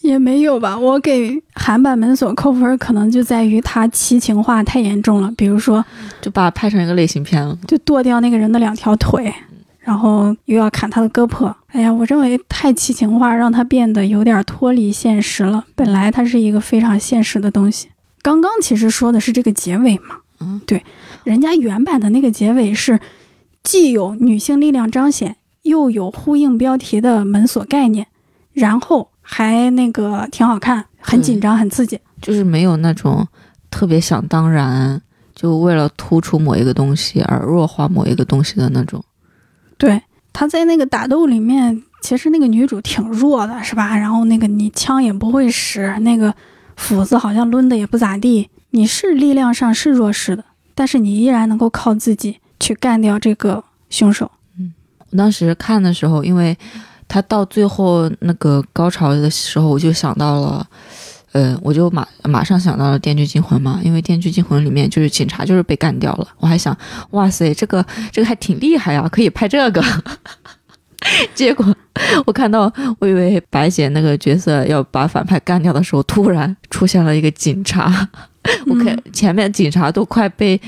[0.01, 5.33] 也没有吧，我给韩版门锁扣分，可能就在于它奇情化太严重了。
[5.37, 5.85] 比如说，
[6.21, 7.59] 就把它拍成一个类型片了。
[7.67, 9.33] 就剁掉那个人的两条腿，
[9.81, 11.53] 然后又要砍他的胳膊。
[11.69, 15.65] 哎呀，我认为太奇情化，让它变得有点脱离现实了。
[15.75, 17.89] 本来它是一个非常现实的东西。
[18.23, 20.85] 刚刚其实说的是这个结尾嘛，嗯，对，
[21.25, 23.01] 人家原版的那个结尾是
[23.63, 28.07] 既有女性力量彰显，又有呼应标题的门锁概念，
[28.53, 32.01] 然后还那个挺好看，很紧张，很刺激。
[32.23, 33.29] 就是没有那种
[33.71, 35.01] 特别想当然，
[35.35, 39.05] 就为了突出某一个东西而弱化某一个东西的那种。
[39.77, 40.03] 对，
[40.33, 43.95] 他在那个打斗里面，其实那个女主挺弱的，是吧？
[43.97, 46.35] 然后那个你枪也不会使，那个
[46.77, 50.43] 斧子好像抡的也不咋地，你是力量上是弱势的，
[50.75, 54.31] 但是你依然能够靠自己去干掉这个凶手。
[54.59, 54.73] 嗯
[55.11, 56.57] 我当时看的时候，因为
[57.09, 60.67] 他到最后那个高潮的时候，我就想到了，
[61.33, 66.77] 呃，我就马马上想到了《电锯惊魂》嘛，因为《电锯惊魂》里面就是警察就是被干掉了，我还想，
[67.11, 69.83] 哇塞，这个这个还挺厉害啊，可以拍这个。
[71.33, 71.65] 结果
[72.27, 78.09] 我看到，我以为白姐那个角色要把反派干掉的时候，突然出现了一个警察，
[78.67, 80.61] 我看嗯前面警察都快被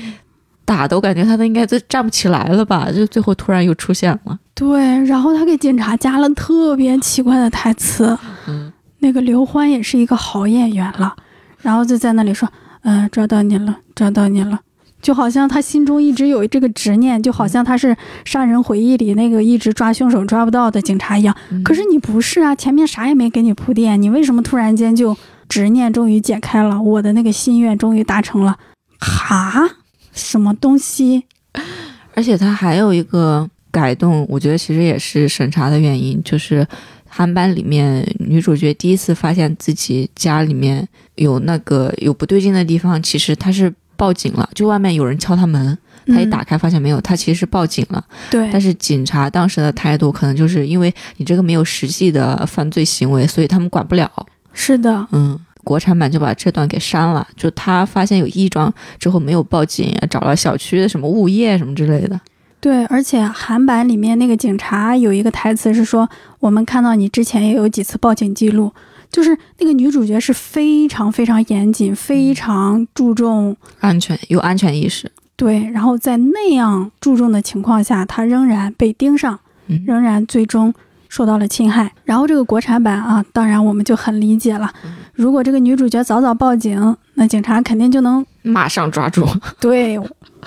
[0.71, 4.39] 打的，我感觉他都应该都站不起来了吧，就最后突然又出现了。
[4.55, 8.17] 对，然后他给警察加了特别奇怪的台词，
[8.47, 11.13] 嗯那个刘欢也是一个好演员了，
[11.61, 12.47] 然后就在那里说，
[12.83, 14.59] 嗯、抓到你了，抓到你了。
[15.01, 17.87] 就好像他心中一直有这个执念，就好像他是
[18.23, 21.35] 《杀人回忆》里那个一直抓凶手抓不到的警察一样。
[21.49, 25.17] 嗯可是你不是啊，前面啥也没给你铺垫，你为什么突然间就
[25.49, 28.55] 执念终于解开了，我的那个心愿终于达成了？
[28.99, 29.67] 哈，
[30.13, 31.23] 什么东西？
[32.13, 36.67] 而且他还有一个改动，我觉得其实也是审查的原因，就是
[37.07, 48.03] 韩版里面女主角第一次发现自己家里面有那个有不对劲的地方，其实她是报警了，就外面有人敲她门，她一打嗯、开发现没有，她其实是报警了。
[48.29, 54.11] 对，但是警察当时的态度可能就是因为你这个没有实际的犯罪行为，所以他们管不了。
[54.53, 62.19] 是的，嗯，国产版就把这段给删了，就他发现有异状之后没有报警，找了小区的什么物业什么之类的。
[62.59, 66.07] 对，而且韩版里面那个警察有一个台词是说
[66.39, 68.71] ：“我们看到你之前也有几次报警记录。”
[69.11, 75.11] 就是那个女主角是非常非常严谨、非常注重安全，有安全意识。
[75.35, 79.37] 对，然后在那样注重的情况下，她仍然被盯上，
[79.67, 80.73] 嗯仍然最终
[81.11, 81.91] 受到了侵害。
[82.05, 84.71] 然后这个国产版啊，当然我们就很理解了。
[85.13, 89.27] 如果这个女主角早早报警，那警察肯定就能马上抓住。
[89.59, 89.99] 对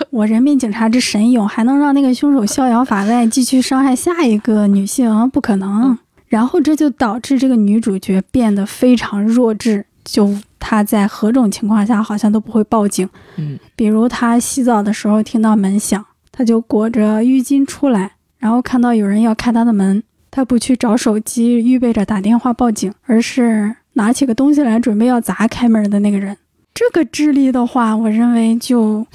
[0.09, 5.29] 我人民警察之神勇，还能让那个凶手逍遥法外，继续伤害下一个女性？
[5.29, 5.97] 不可能。
[6.29, 13.07] 然后这就导致这个女主角变得非常弱智，就她在何种情况下好像都不会报警。
[13.37, 16.03] 嗯，比如她洗澡的时候听到门响，
[16.33, 20.03] 她就裹着浴巾出来，然后看到有人要开她的门，
[20.35, 26.37] 她不去找手机预备着打电话报警，而是拿起个东西来准备要砸开门的那个人。
[26.75, 29.07] 这个智力的话，我认为就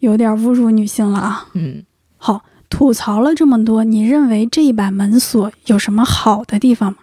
[0.00, 1.46] 有点侮辱女性了啊。
[1.52, 1.84] 嗯，
[2.16, 6.98] 好，吐槽了这么多，你认为这一版门锁有什么好的地方吗？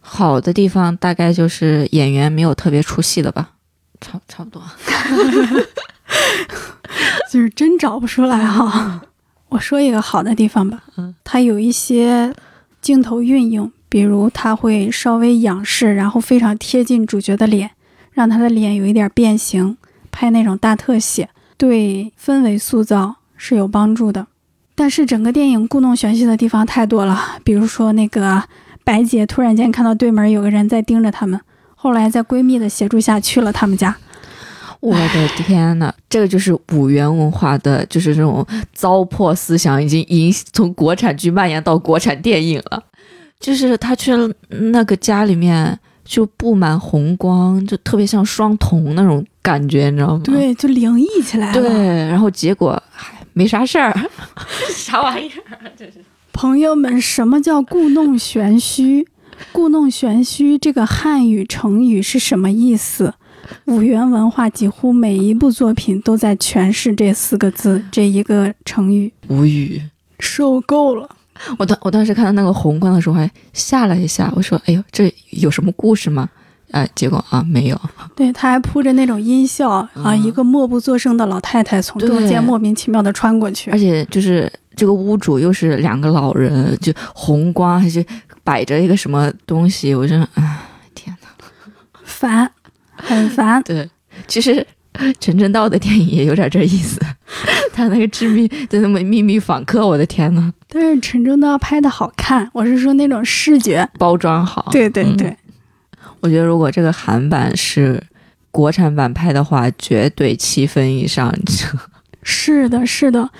[0.00, 3.52] 好的地方大概就是演员没有特别出戏的吧，
[3.98, 4.62] 差差不多。
[7.32, 9.00] 就是真找不出来哈。
[9.48, 12.30] 我说一个好的地方吧，嗯，它有一些
[12.80, 17.70] 镜头运用，比如它会稍微仰视，然后非常贴近主角的脸，
[18.12, 19.76] 让他的脸有一点变形，
[20.10, 24.26] 拍那种大特写，对氛围塑造是有帮助的。
[24.74, 28.44] 但是整个电影故弄玄虚的地方太多了，比如说那个
[28.84, 31.40] 白姐突然间看到对门有个人在盯着他们，
[31.74, 33.96] 后来在闺蜜的协助下去了他们家。
[34.80, 42.82] 我的天呐，这个就是五元文化的，就是这种糟粕思想，已经影从国产剧蔓延到国产电影了。
[43.40, 44.12] 就是他去
[44.48, 50.22] 那个家里面，就布满红光，就特别像双瞳那种感觉，你知道吗？
[50.24, 51.60] 对，就灵异起来了。
[51.60, 51.70] 对，
[52.08, 53.96] 然后结果还没啥事儿，
[54.74, 55.70] 啥玩意儿？
[55.76, 59.06] 这是朋友们，什么叫故弄玄虚？
[59.52, 63.14] 故弄玄虚这个汉语成语是什么意思？
[63.66, 69.12] 五元文化几乎每一部作品都在诠释这四个字，这一个成语。
[69.28, 69.82] 无语。
[70.20, 71.08] 受够了。
[71.58, 74.32] 我当我当时看到那个红光的时候，还吓了一下。
[74.34, 76.28] 我说：“哎呦，这有什么故事吗？”
[76.72, 77.80] 哎，结果啊，没有。
[78.14, 83.78] 对，他还铺着那种音效啊，嗯一个默不作声的老太太从中间莫名其妙的穿过去而。
[83.78, 88.04] 且就是这个屋主又是两个老人，就红光还是
[88.44, 90.58] 摆着一个什么东西，我真的，哎，
[90.94, 91.28] 天呐！
[92.04, 92.50] 烦，
[93.08, 93.62] 很烦。
[93.62, 93.88] 对，
[94.26, 94.64] 其实
[95.18, 97.00] 陈正道的电影也有点这意思，
[97.72, 103.88] 他那个致命的那么秘密访客，我的天呐，但是陈正道拍的好看，我是说那种视觉。
[103.98, 104.64] 包装好。
[104.68, 105.36] 嗯对对对，
[106.20, 108.02] 我觉得如果这个韩版是
[108.50, 111.32] 国产版拍的话，绝对七分以上。
[112.22, 113.30] 是的，是的，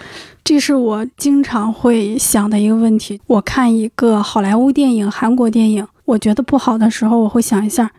[0.44, 3.20] 这是我经常会想的一个问题。
[3.26, 7.90] 我看一个好莱坞电影、韩国电影，我觉得不好的时候，我会想一下，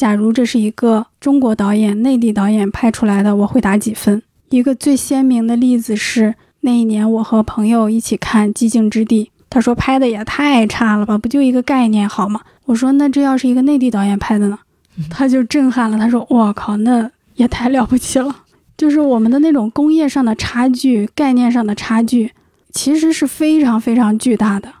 [0.00, 4.22] 假如这是一个中国导演、内地导演拍出来的，我会打几分？
[4.48, 12.40] 一个最鲜明的例子是那一年我和朋友一起看《寂静之地》，他说拍的也太差了吧，不就一个概念好吗？
[12.64, 14.58] 我说那这要是一个内地导演拍的呢？
[15.10, 18.34] 他就震撼了，他说我靠，那也太了不起了。
[18.78, 22.32] 就是我们的那种工业上的差距、概念上的差距，
[22.72, 24.72] 其实是非常非常巨大的。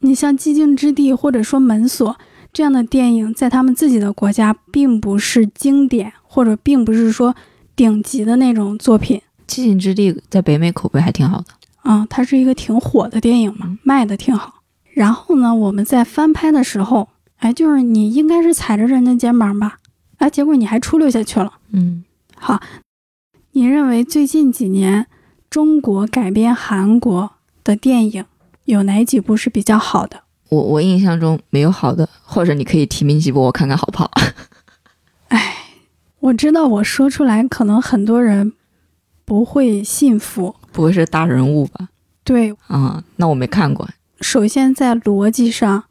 [0.00, 2.10] 你像《寂静之地》或者说《门锁》
[2.56, 7.36] 这样的电影，在他们自己的国家并不是经典，或者并不是说
[7.76, 9.18] 顶级的那种作品。
[9.46, 11.44] 《寂静之地》在北美口碑还挺好的。
[11.82, 14.62] 啊、它是一个挺火的电影嘛嗯，卖的挺好。
[14.94, 19.76] 然后呢，我们在翻拍的时候，哎，就是你应该是踩着人家肩膀吧，
[20.16, 21.52] 哎，结果你还出溜下去了。
[21.72, 22.04] 嗯，
[22.36, 22.58] 好，
[23.52, 25.06] 你认为最近几年
[25.50, 27.32] 中国改编韩国
[27.62, 28.24] 的电影
[28.64, 30.22] 有哪几部是比较好的？
[30.48, 34.10] 我我印象中没有好的，或者你可以提名几部我看看好不好？
[35.28, 35.54] 哎
[36.20, 38.52] 我知道我说出来可能很多人
[39.24, 40.54] 不会信服。
[40.72, 41.88] 不会是大人物吧？
[42.24, 43.88] 对，啊、那我没看过。
[44.20, 45.84] 首先在逻辑上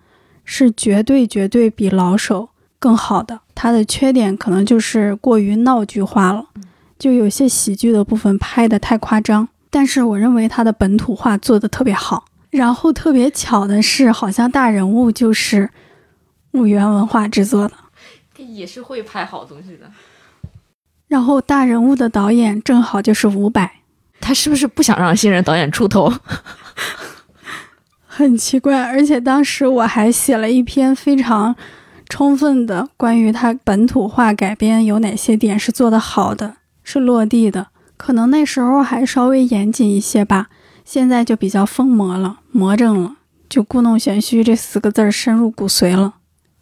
[0.43, 2.49] 是绝对绝对比老手
[2.79, 6.45] 更好的，它的缺点可能就是过于闹剧化了，
[6.99, 9.47] 就有些喜剧的部分拍的太夸张。
[9.69, 12.25] 但是我认为它的本土化做的特别好。
[12.55, 15.69] 然后特别巧的是，好像大人物就是
[16.51, 17.73] 五元文化制作的。
[18.37, 19.91] 也是会拍好东西的。
[21.07, 23.69] 然后大人物的导演正好就是伍佰，
[24.19, 26.11] 他是不是不想让新人导演出头？
[28.07, 28.83] 很奇怪。
[28.83, 31.55] 而且当时我还写了一篇非常
[32.09, 37.67] 充分的关于他本土化改编有哪些点是做得好的，是落地的。
[37.97, 40.47] 可能那时候还稍微严谨一些吧，
[40.85, 43.17] 现在就比较疯魔了，魔怔了，
[43.49, 46.13] 就故弄玄虚这四个字儿深入骨髓了。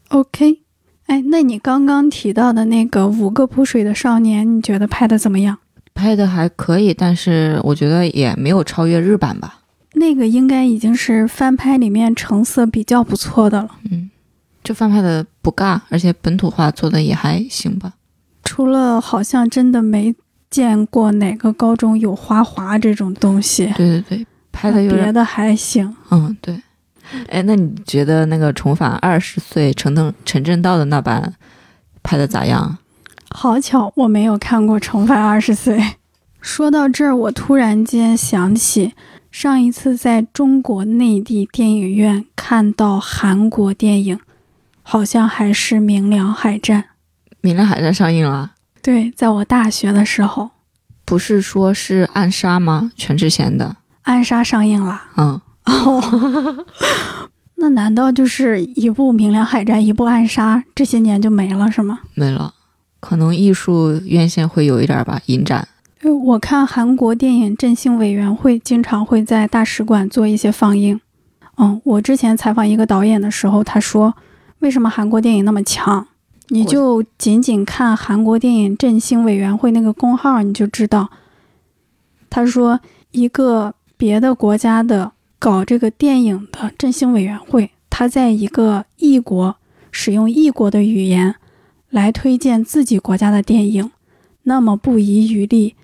[0.08, 0.62] OK，
[1.08, 5.60] 哎，那你刚刚提到的那个五个扑水的少年，你觉得拍的怎么样？
[5.94, 9.60] 拍的还可以，但是我觉得也没有超越日版吧。
[9.96, 13.70] 那个应该已经是翻拍里面成色比较不错的了。
[13.92, 14.10] 嗯，
[14.64, 17.94] 就翻拍的不尬，而且本土化做的也还行吧。
[18.44, 20.16] 除了好像真的没
[20.54, 25.96] 见过哪个高中有花滑这种东西，对对对，拍的有，别的还行。
[26.12, 26.62] 嗯，对。
[27.28, 31.34] 哎，那你觉得那个重返二十岁陈正陈正道的那版
[32.04, 32.78] 拍的咋样？
[33.30, 35.80] 好巧，我没有看过《重返二十岁》。
[36.40, 38.94] 说到这儿，我突然间想起
[39.32, 44.20] 上一次在中国内地电影院看到韩国电影，
[44.84, 46.82] 好像还是《明良海战》。
[47.42, 48.53] 《明亮海战》上映了，
[48.84, 50.52] 对，在我大学的时候，
[51.06, 52.92] 不是说是暗杀吗？
[52.96, 53.66] 全智贤的。
[54.04, 55.02] 《暗杀》上映了。
[55.16, 56.66] 嗯，哦，
[57.56, 62.02] 那难道就是一部《明亮海战》，一部《暗杀》，这些年就没了是吗？
[62.14, 62.54] 没了。
[63.00, 65.68] 可能艺术院线会有一点吧，影展。
[66.02, 71.00] 呃我看韩国电影振兴委员会经常会在大使馆做一些放映。
[71.58, 74.14] 嗯，我之前采访一个导演的时候，他说，
[74.60, 76.06] 为什么韩国电影那么强？
[76.50, 81.10] 你就仅仅看韩国电影振兴委员会那个公号，你就知道。
[82.30, 82.80] 他说，
[83.12, 89.56] 一个别的国家的搞这个电影的振兴委员会，他在一个异国
[89.92, 91.36] 使用异国的语言
[91.90, 93.92] 来推荐自己国家的电影，
[94.44, 95.76] 那么不遗余力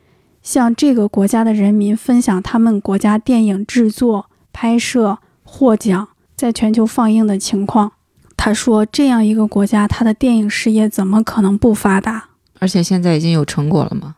[0.41, 7.93] 向这个国家的人民分享他们国家电影制作、拍摄、获奖、在全球放映的情况。
[8.41, 12.29] 他说，这样一个国家，它的电影事业怎么可能不发达？
[12.57, 14.15] 而且现在已经有成果了吗，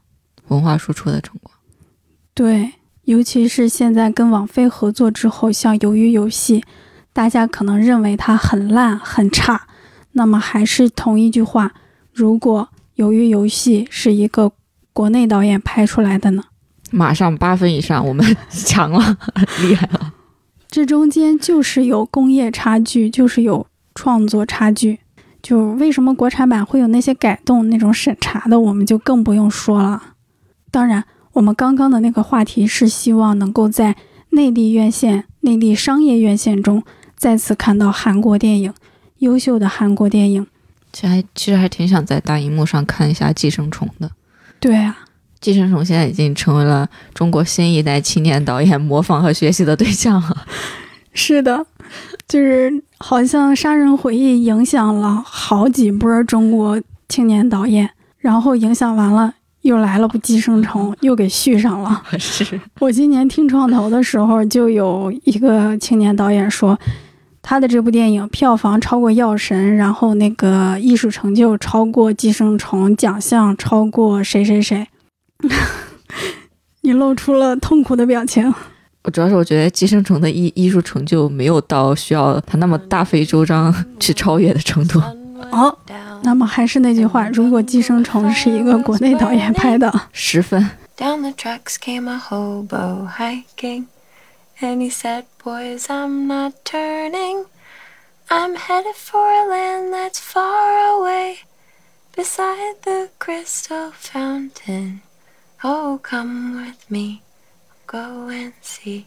[0.50, 1.52] 文化输出的成果。
[2.36, 2.74] 对，
[3.06, 6.62] 尤其是现在跟网飞合作之后，像《鱿鱼游戏》，
[7.12, 9.66] 大家可能认为它很烂很差，
[10.12, 11.74] 那么还是同一句话，
[12.14, 12.70] 如果
[13.04, 14.52] 《鱿鱼游戏》是一个
[14.94, 16.44] 国内导演拍出来的呢？
[16.92, 19.18] 马上八分以上，我们强了，
[19.64, 20.14] 厉害了。
[20.70, 25.00] 这中间就是有工业差距，就是有创作差距。
[25.42, 30.02] 就为什么国产版会有那些改动、那种审查的，我们就更不用说了。
[30.70, 33.96] 当然，我们刚刚的那个话题是希望能够在
[34.30, 36.84] 内地院线、内地商业院线中
[37.18, 38.74] 再次看到韩国电影，
[39.18, 40.46] 优秀的韩国电影。
[40.94, 44.12] 其实还其实还挺想在大荧幕上看一下《寄生虫》的。
[44.60, 44.96] 对啊，
[45.40, 50.46] 《寄生虫》现在已经成为了中国新一代青年导演模仿和学习的对象了。
[51.14, 51.66] 是的，
[52.28, 62.04] 就是好像《杀人回忆》影响了好几波中国青年导演，然后影响完了，又来了部《寄生虫》，又给续上了。
[62.18, 66.80] 是，我今年听创投的时候，就有一个青年导演说，
[67.42, 74.88] 他的这部电影票房超过《药神》，然后那个艺术成就超过《寄生虫》，奖项超过谁谁谁。
[76.84, 78.54] 你露出了痛苦的表情。
[79.04, 85.02] 我主要是我觉得《寄生虫》的艺艺术成就没有到需要他那么大费周章去超越的程度。
[85.52, 85.76] 哦，
[86.24, 90.70] 那么还是那句话，如果《寄生虫》是一个国内导演拍的，十分。
[90.98, 93.86] Down the tracks came a hobo hiking,
[94.60, 97.46] and he said, Boys, I'm not turning.
[98.30, 101.38] I'm headed for a land that's far away,
[102.16, 105.00] beside the crystal fountain.
[105.64, 107.24] Oh, come with me,
[107.92, 109.06] go and see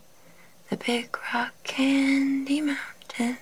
[0.69, 3.39] the big rock candy mountain.